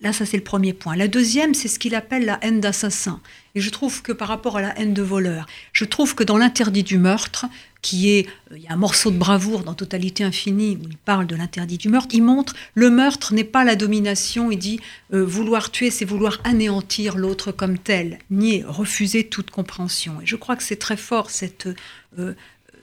Là, 0.01 0.13
ça 0.13 0.25
c'est 0.25 0.37
le 0.37 0.43
premier 0.43 0.73
point. 0.73 0.95
La 0.95 1.07
deuxième, 1.07 1.53
c'est 1.53 1.67
ce 1.67 1.79
qu'il 1.79 1.95
appelle 1.95 2.25
la 2.25 2.39
haine 2.41 2.61
d'assassin. 2.61 3.19
Et 3.55 3.61
je 3.61 3.69
trouve 3.69 4.01
que 4.01 4.13
par 4.13 4.29
rapport 4.29 4.57
à 4.57 4.61
la 4.61 4.77
haine 4.79 4.93
de 4.93 5.01
voleur, 5.01 5.45
je 5.73 5.83
trouve 5.83 6.15
que 6.15 6.23
dans 6.23 6.37
l'interdit 6.37 6.83
du 6.83 6.97
meurtre, 6.97 7.47
qui 7.81 8.11
est, 8.11 8.27
euh, 8.51 8.57
il 8.57 8.63
y 8.63 8.67
a 8.67 8.73
un 8.73 8.77
morceau 8.77 9.11
de 9.11 9.17
bravoure 9.17 9.63
dans 9.63 9.73
Totalité 9.73 10.23
Infinie 10.23 10.77
où 10.81 10.87
il 10.89 10.97
parle 10.97 11.27
de 11.27 11.35
l'interdit 11.35 11.77
du 11.77 11.89
meurtre, 11.89 12.13
il 12.13 12.23
montre 12.23 12.53
le 12.73 12.89
meurtre 12.89 13.33
n'est 13.33 13.43
pas 13.43 13.63
la 13.63 13.75
domination, 13.75 14.51
il 14.51 14.57
dit 14.57 14.79
euh, 15.13 15.23
vouloir 15.23 15.71
tuer, 15.71 15.91
c'est 15.91 16.05
vouloir 16.05 16.39
anéantir 16.43 17.17
l'autre 17.17 17.51
comme 17.51 17.77
tel, 17.77 18.19
nier, 18.29 18.63
refuser 18.67 19.25
toute 19.25 19.51
compréhension. 19.51 20.21
Et 20.21 20.25
je 20.25 20.35
crois 20.35 20.55
que 20.55 20.63
c'est 20.63 20.79
très 20.79 20.97
fort 20.97 21.29
cette, 21.29 21.69
euh, 22.17 22.33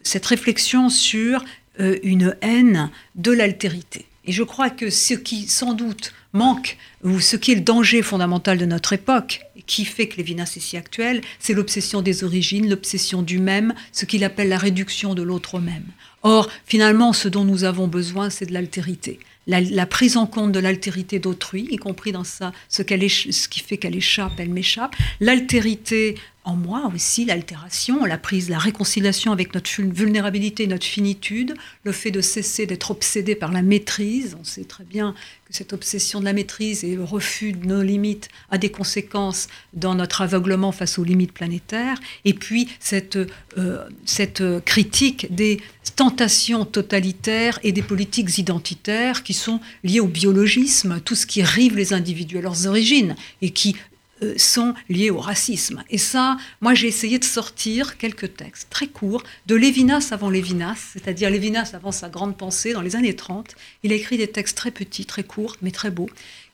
cette 0.02 0.26
réflexion 0.26 0.88
sur 0.88 1.44
une 1.78 2.34
haine 2.40 2.90
de 3.16 3.32
l'altérité. 3.32 4.06
Et 4.26 4.32
je 4.32 4.42
crois 4.42 4.70
que 4.70 4.90
ce 4.90 5.14
qui 5.14 5.46
sans 5.46 5.72
doute 5.72 6.12
manque, 6.32 6.76
ou 7.02 7.20
ce 7.20 7.36
qui 7.36 7.52
est 7.52 7.56
le 7.56 7.60
danger 7.60 8.02
fondamental 8.02 8.58
de 8.58 8.66
notre 8.66 8.92
époque, 8.92 9.40
qui 9.66 9.84
fait 9.84 10.08
que 10.08 10.16
Lévinas 10.16 10.52
est 10.56 10.60
si 10.60 10.76
actuel, 10.76 11.22
c'est 11.38 11.54
l'obsession 11.54 12.02
des 12.02 12.24
origines, 12.24 12.68
l'obsession 12.68 13.22
du 13.22 13.38
même, 13.38 13.74
ce 13.92 14.04
qu'il 14.04 14.24
appelle 14.24 14.48
la 14.48 14.58
réduction 14.58 15.14
de 15.14 15.22
l'autre 15.22 15.60
même. 15.60 15.86
Or, 16.22 16.50
finalement, 16.66 17.12
ce 17.12 17.28
dont 17.28 17.44
nous 17.44 17.64
avons 17.64 17.88
besoin, 17.88 18.30
c'est 18.30 18.46
de 18.46 18.52
l'altérité. 18.52 19.18
La, 19.48 19.86
prise 19.86 20.16
en 20.16 20.26
compte 20.26 20.50
de 20.50 20.58
l'altérité 20.58 21.20
d'autrui, 21.20 21.68
y 21.70 21.76
compris 21.76 22.10
dans 22.10 22.24
ça, 22.24 22.52
ce, 22.68 22.82
ce 22.82 23.48
qui 23.48 23.60
fait 23.60 23.76
qu'elle 23.76 23.94
échappe, 23.94 24.32
elle 24.38 24.50
m'échappe. 24.50 24.96
L'altérité 25.20 26.16
en 26.46 26.54
moi 26.54 26.90
aussi 26.94 27.24
l'altération, 27.24 28.04
la 28.04 28.18
prise, 28.18 28.48
la 28.48 28.60
réconciliation 28.60 29.32
avec 29.32 29.52
notre 29.52 29.82
vulnérabilité, 29.82 30.68
notre 30.68 30.86
finitude, 30.86 31.54
le 31.82 31.90
fait 31.90 32.12
de 32.12 32.20
cesser 32.20 32.66
d'être 32.66 32.92
obsédé 32.92 33.34
par 33.34 33.50
la 33.50 33.62
maîtrise. 33.62 34.36
On 34.40 34.44
sait 34.44 34.64
très 34.64 34.84
bien 34.84 35.12
que 35.48 35.56
cette 35.56 35.72
obsession 35.72 36.20
de 36.20 36.24
la 36.24 36.32
maîtrise 36.32 36.84
et 36.84 36.94
le 36.94 37.02
refus 37.02 37.52
de 37.52 37.66
nos 37.66 37.82
limites 37.82 38.28
a 38.48 38.58
des 38.58 38.70
conséquences 38.70 39.48
dans 39.74 39.96
notre 39.96 40.22
aveuglement 40.22 40.70
face 40.70 41.00
aux 41.00 41.04
limites 41.04 41.32
planétaires. 41.32 41.98
Et 42.24 42.32
puis 42.32 42.68
cette, 42.78 43.18
euh, 43.58 43.88
cette 44.04 44.42
critique 44.64 45.26
des 45.34 45.60
tentations 45.96 46.64
totalitaires 46.64 47.58
et 47.64 47.72
des 47.72 47.82
politiques 47.82 48.38
identitaires 48.38 49.24
qui 49.24 49.34
sont 49.34 49.60
liées 49.82 50.00
au 50.00 50.06
biologisme, 50.06 51.00
tout 51.04 51.16
ce 51.16 51.26
qui 51.26 51.42
rive 51.42 51.76
les 51.76 51.92
individus 51.92 52.38
à 52.38 52.42
leurs 52.42 52.68
origines 52.68 53.16
et 53.42 53.50
qui 53.50 53.74
euh, 54.22 54.34
sont 54.38 54.74
liés 54.88 55.10
au 55.10 55.18
racisme. 55.18 55.84
Et 55.90 55.98
ça, 55.98 56.38
moi 56.60 56.74
j'ai 56.74 56.88
essayé 56.88 57.18
de 57.18 57.24
sortir 57.24 57.98
quelques 57.98 58.36
textes 58.36 58.68
très 58.70 58.86
courts 58.86 59.22
de 59.46 59.54
Lévinas 59.54 60.08
avant 60.10 60.30
Lévinas, 60.30 60.92
c'est-à-dire 60.92 61.30
Lévinas 61.30 61.72
avant 61.74 61.92
sa 61.92 62.08
grande 62.08 62.36
pensée 62.36 62.72
dans 62.72 62.80
les 62.80 62.96
années 62.96 63.14
30. 63.14 63.54
Il 63.82 63.92
a 63.92 63.94
écrit 63.94 64.16
des 64.16 64.28
textes 64.28 64.56
très 64.56 64.70
petits, 64.70 65.04
très 65.04 65.22
courts, 65.22 65.56
mais 65.60 65.70
très 65.70 65.90
beaux. 65.90 66.08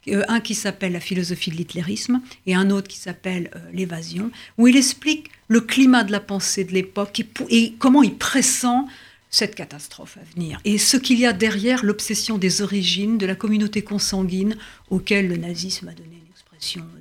Euh, 0.09 0.23
un 0.27 0.41
qui 0.41 0.55
s'appelle 0.55 0.91
La 0.91 0.99
philosophie 0.99 1.51
de 1.51 1.55
l'hitlérisme 1.55 2.21
et 2.45 2.55
un 2.55 2.69
autre 2.69 2.89
qui 2.89 2.97
s'appelle 2.97 3.49
euh, 3.55 3.59
L'évasion, 3.71 4.31
où 4.57 4.67
il 4.67 4.75
explique 4.75 5.29
le 5.47 5.61
climat 5.61 6.03
de 6.03 6.11
la 6.11 6.19
pensée 6.19 6.65
de 6.65 6.73
l'époque 6.73 7.21
et, 7.49 7.73
comment 7.79 8.03
il 8.03 8.15
pressent 8.15 8.85
cette 9.29 9.55
catastrophe 9.55 10.17
à 10.17 10.35
venir. 10.35 10.59
Et 10.65 10.77
ce 10.77 10.97
qu'il 10.97 11.19
y 11.19 11.25
a 11.25 11.33
derrière 11.33 11.85
l'obsession 11.85 12.37
des 12.37 12.61
origines 12.61 13.17
de 13.17 13.25
la 13.25 13.35
communauté 13.35 13.81
consanguine 13.81 14.57
auquel 14.89 15.27
le 15.27 15.37
nazisme 15.37 15.87
a 15.87 15.93
donné 15.93 16.22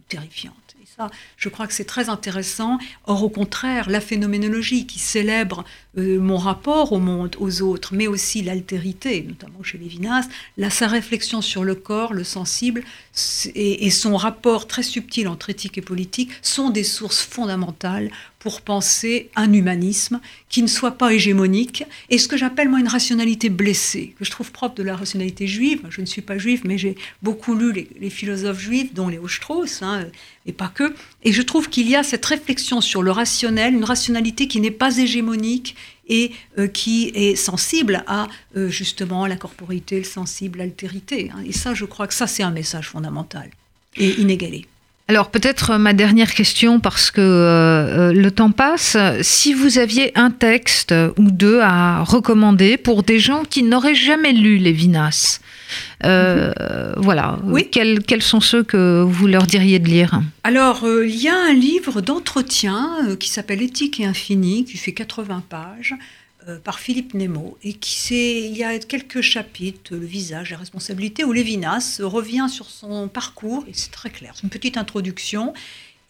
terrifiante. 0.09 0.75
Et 0.83 0.87
ça, 0.87 1.11
je 1.37 1.49
crois 1.49 1.67
que 1.67 1.73
c'est 1.73 1.85
très 1.85 2.09
intéressant. 2.09 2.79
Or, 3.05 3.23
au 3.23 3.31
contraire, 3.31 3.89
la 3.89 4.01
phénoménologie 4.01 4.87
qui 4.87 4.99
célèbre 4.99 5.65
euh, 5.99 6.19
mon 6.19 6.39
rapport 6.39 6.93
au 6.93 6.99
monde, 6.99 7.37
aux 7.39 7.61
autres, 7.61 7.93
mais 7.95 8.07
aussi 8.07 8.41
l'altérité, 8.41 9.27
notamment 9.29 9.63
chez 9.63 9.77
Lévinas, 9.77 10.27
là, 10.57 10.71
sa 10.71 10.89
réflexion 10.89 11.43
sur 11.43 11.65
le 11.65 11.75
corps, 11.75 12.15
le 12.15 12.25
sensible, 12.25 12.83
et, 13.55 13.91
son 13.91 14.17
rapport 14.17 14.67
très 14.67 14.83
subtil 14.83 15.29
entre 15.29 15.51
éthique 15.51 15.77
et 15.77 15.83
politique 15.83 16.31
sont 16.41 16.71
des 16.71 16.83
sources 16.83 17.21
fondamentales 17.21 18.11
pour 18.39 18.63
penser 18.63 19.31
un 19.37 19.53
humanisme 19.53 20.19
qui 20.49 20.63
ne 20.63 20.67
soit 20.67 20.93
pas 20.93 21.13
hégémonique, 21.13 21.85
et 22.09 22.17
ce 22.17 22.27
que 22.27 22.39
j'appelle 22.39 22.71
moi 22.71 22.81
une 22.81 22.89
rationalité 22.89 23.51
blessée, 23.51 24.15
que 24.19 24.25
je 24.25 24.31
trouve 24.31 24.51
propre 24.51 24.75
de 24.77 24.83
la 24.83 24.97
rationalité 24.97 25.47
juive. 25.47 25.83
Je 25.91 26.01
ne 26.01 26.07
suis 26.07 26.23
pas 26.23 26.39
juive, 26.39 26.63
mais 26.65 26.79
j'ai 26.79 26.97
beaucoup 27.23 27.55
lu 27.55 27.87
les, 28.01 28.11
philosophes 28.11 28.61
juifs, 28.61 28.95
dont 28.95 29.09
Léo 29.09 29.29
Strauss, 29.29 29.83
hein, 29.83 30.07
et 30.47 30.53
pas 30.53 30.69
que, 30.75 30.95
et 31.23 31.33
je 31.33 31.43
trouve 31.43 31.69
qu'il 31.69 31.89
y 31.89 31.95
a 31.95 32.03
cette 32.03 32.25
réflexion 32.25 32.81
sur 32.81 33.03
le 33.03 33.11
rationnel, 33.11 33.75
une 33.75 33.85
rationalité 33.85 34.49
qui 34.49 34.61
n'est 34.61 34.71
pas 34.71 34.97
hégémonique 34.97 35.77
et 36.09 36.33
euh, 36.59 36.67
qui 36.67 37.13
est 37.15 37.37
sensible 37.37 38.05
à 38.07 38.29
euh, 38.57 38.69
justement 38.69 39.27
la 39.27 39.37
corporité, 39.37 39.99
le 39.99 40.05
sensible, 40.05 40.59
l'altérité. 40.59 41.31
Hein. 41.33 41.43
Et 41.47 41.53
ça, 41.53 41.75
je 41.75 41.85
crois 41.85 42.07
que 42.07 42.15
ça, 42.15 42.27
c'est 42.27 42.43
un 42.43 42.51
message 42.51 42.89
fondamental 42.89 43.49
et 43.97 44.21
inégalé. 44.21 44.67
Alors 45.09 45.31
peut-être 45.31 45.77
ma 45.77 45.93
dernière 45.93 46.33
question 46.33 46.81
parce 46.81 47.11
que 47.11 47.21
euh, 47.21 48.13
le 48.13 48.31
temps 48.31 48.53
passe. 48.53 48.97
Si 49.21 49.53
vous 49.53 49.79
aviez 49.79 50.17
un 50.17 50.31
texte 50.31 50.95
ou 51.19 51.31
deux 51.31 51.61
à 51.61 52.03
recommander 52.03 52.77
pour 52.77 53.03
des 53.03 53.19
gens 53.19 53.43
qui 53.45 53.63
n'auraient 53.63 53.95
jamais 53.95 54.33
lu 54.33 54.59
Lévinas, 54.59 55.41
euh, 56.05 56.93
voilà, 56.97 57.39
oui. 57.45 57.69
quels, 57.71 58.23
sont 58.23 58.41
ceux 58.41 58.63
que 58.63 59.03
vous 59.03 59.27
leur 59.27 59.47
diriez 59.47 59.79
de 59.79 59.89
lire 59.89 60.21
Alors 60.45 60.85
euh, 60.85 61.07
il 61.07 61.17
y 61.17 61.29
a 61.29 61.37
un 61.37 61.53
livre 61.53 62.01
d'entretien 62.01 63.17
qui 63.19 63.29
s'appelle 63.29 63.63
Éthique 63.63 64.01
et 64.01 64.05
Infini 64.05 64.65
qui 64.65 64.77
fait 64.77 64.93
80 64.93 65.43
pages 65.49 65.95
euh, 66.49 66.59
par 66.59 66.81
Philippe 66.81 67.15
Nemo 67.15 67.57
et 67.63 67.75
qui 67.75 68.49
il 68.49 68.57
y 68.57 68.65
a 68.65 68.77
quelques 68.81 69.21
chapitres, 69.21 69.95
le 69.95 70.05
visage, 70.05 70.51
la 70.51 70.57
responsabilité, 70.57 71.25
où 71.25 71.33
Lévinas 71.33 72.01
revient 72.03 72.47
sur 72.51 72.69
son 72.69 73.07
parcours 73.07 73.65
et 73.69 73.73
c'est 73.75 73.93
très 73.93 74.11
clair. 74.11 74.33
C'est 74.35 74.43
une 74.43 74.51
petite 74.51 74.77
introduction 74.77 75.53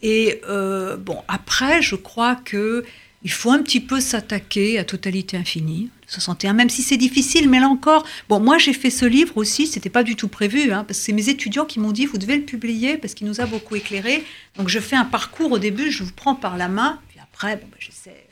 et 0.01 0.41
euh, 0.49 0.97
bon 0.97 1.19
après, 1.29 1.83
je 1.83 1.97
crois 1.97 2.37
que 2.37 2.85
il 3.25 3.31
faut 3.31 3.51
un 3.51 3.63
petit 3.63 3.81
peu 3.81 4.01
s'attaquer 4.01 4.79
à 4.79 4.85
Totalité 4.85 5.37
Infinie, 5.37 5.91
61, 6.13 6.53
même 6.53 6.71
si 6.71 6.83
c'est 6.83 6.97
difficile, 6.97 7.49
mais 7.49 7.61
là 7.61 7.69
encore, 7.69 8.07
bon, 8.29 8.41
moi 8.41 8.59
j'ai 8.59 8.73
fait 8.73 8.91
ce 8.91 9.05
livre 9.05 9.37
aussi, 9.37 9.67
c'était 9.67 9.91
pas 9.91 10.03
du 10.03 10.17
tout 10.17 10.29
prévu, 10.29 10.73
hein, 10.73 10.85
parce 10.85 10.99
que 10.99 11.05
c'est 11.05 11.13
mes 11.13 11.29
étudiants 11.29 11.65
qui 11.65 11.81
m'ont 11.81 11.93
dit, 11.93 12.07
vous 12.07 12.19
devez 12.19 12.37
le 12.37 12.45
publier, 12.45 12.99
parce 12.99 13.15
qu'il 13.15 13.27
nous 13.27 13.41
a 13.41 13.47
beaucoup 13.47 13.77
éclairé. 13.77 14.25
Donc 14.57 14.69
je 14.69 14.79
fais 14.79 14.97
un 14.97 15.05
parcours 15.05 15.53
au 15.53 15.59
début, 15.59 15.91
je 15.91 16.03
vous 16.05 16.13
prends 16.13 16.35
par 16.35 16.57
la 16.57 16.69
main, 16.69 16.99
puis 17.09 17.19
après, 17.21 17.57
bon, 17.57 17.67
ben, 17.71 17.79
j'essaie 17.79 18.27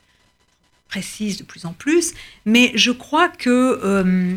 précise 0.89 1.37
de 1.37 1.45
plus 1.45 1.67
en 1.67 1.73
plus, 1.73 2.15
mais 2.45 2.73
je 2.75 2.91
crois 2.91 3.29
que 3.29 3.81
euh, 3.85 4.37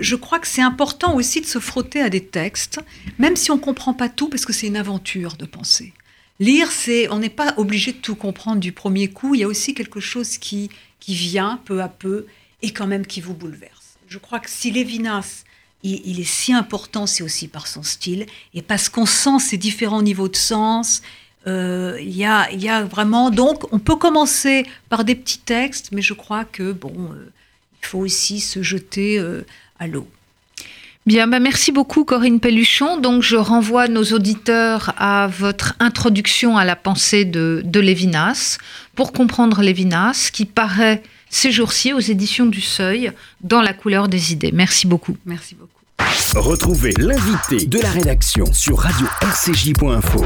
je 0.00 0.16
crois 0.16 0.38
que 0.38 0.48
c'est 0.48 0.62
important 0.62 1.14
aussi 1.14 1.42
de 1.42 1.46
se 1.46 1.58
frotter 1.58 2.00
à 2.00 2.08
des 2.08 2.24
textes, 2.24 2.80
même 3.18 3.36
si 3.36 3.50
on 3.50 3.58
comprend 3.58 3.92
pas 3.92 4.08
tout, 4.08 4.28
parce 4.30 4.46
que 4.46 4.54
c'est 4.54 4.66
une 4.66 4.78
aventure 4.78 5.36
de 5.36 5.44
penser. 5.44 5.92
Lire, 6.40 6.72
c'est 6.72 7.08
on 7.10 7.18
n'est 7.18 7.28
pas 7.28 7.54
obligé 7.58 7.92
de 7.92 7.98
tout 7.98 8.16
comprendre 8.16 8.60
du 8.60 8.72
premier 8.72 9.08
coup. 9.08 9.34
Il 9.34 9.42
y 9.42 9.44
a 9.44 9.48
aussi 9.48 9.74
quelque 9.74 10.00
chose 10.00 10.38
qui 10.38 10.70
qui 11.00 11.14
vient 11.14 11.60
peu 11.66 11.82
à 11.82 11.88
peu 11.88 12.26
et 12.64 12.72
quand 12.72 12.86
même 12.86 13.06
qui 13.06 13.20
vous 13.20 13.34
bouleverse. 13.34 13.96
Je 14.08 14.18
crois 14.18 14.40
que 14.40 14.50
si 14.50 14.70
Lévinas 14.70 15.44
il, 15.84 16.18
est 16.18 16.24
si 16.24 16.54
important, 16.54 17.06
c'est 17.06 17.22
aussi 17.22 17.46
par 17.46 17.66
son 17.66 17.82
style 17.82 18.24
et 18.54 18.62
parce 18.62 18.88
qu'on 18.88 19.04
sent 19.04 19.38
ces 19.38 19.58
différents 19.58 20.00
niveaux 20.00 20.28
de 20.28 20.36
sens 20.36 21.02
euh, 21.46 21.98
il 22.00 22.16
y, 22.16 22.24
a, 22.24 22.84
vraiment. 22.84 23.28
Donc, 23.28 23.70
on 23.70 23.78
peut 23.78 23.96
commencer 23.96 24.64
par 24.88 25.04
des 25.04 25.14
petits 25.14 25.40
textes, 25.40 25.90
mais 25.92 26.00
je 26.00 26.14
crois 26.14 26.46
que 26.46 26.72
bon, 26.72 26.94
euh, 27.12 27.30
il 27.82 27.86
faut 27.86 27.98
aussi 27.98 28.40
se 28.40 28.62
jeter 28.62 29.18
euh, 29.18 29.42
à 29.78 29.86
l'eau. 29.86 30.08
Bien, 31.04 31.26
bah 31.26 31.40
merci 31.40 31.70
beaucoup 31.70 32.04
Corinne 32.04 32.40
Pelluchon. 32.40 32.98
Donc 32.98 33.22
je 33.22 33.36
renvoie 33.36 33.88
nos 33.88 34.04
auditeurs 34.04 34.94
à 34.96 35.26
votre 35.26 35.74
introduction 35.78 36.56
à 36.56 36.64
la 36.64 36.76
pensée 36.76 37.26
de, 37.26 37.60
de 37.62 37.80
Lévinas 37.80 38.56
pour 38.94 39.12
comprendre 39.12 39.60
Lévinas 39.60 40.30
qui 40.32 40.46
paraît 40.46 41.02
ces 41.34 41.50
jours-ci 41.50 41.92
aux 41.92 41.98
éditions 41.98 42.46
du 42.46 42.60
Seuil 42.60 43.10
dans 43.42 43.60
la 43.60 43.72
couleur 43.72 44.08
des 44.08 44.32
idées. 44.32 44.52
Merci 44.52 44.86
beaucoup. 44.86 45.16
Merci 45.26 45.56
beaucoup. 45.56 45.72
Retrouvez 46.36 46.92
l'invité 46.92 47.66
de 47.66 47.80
la 47.80 47.90
rédaction 47.90 48.44
sur 48.52 48.78
radio-rcj.info. 48.78 50.24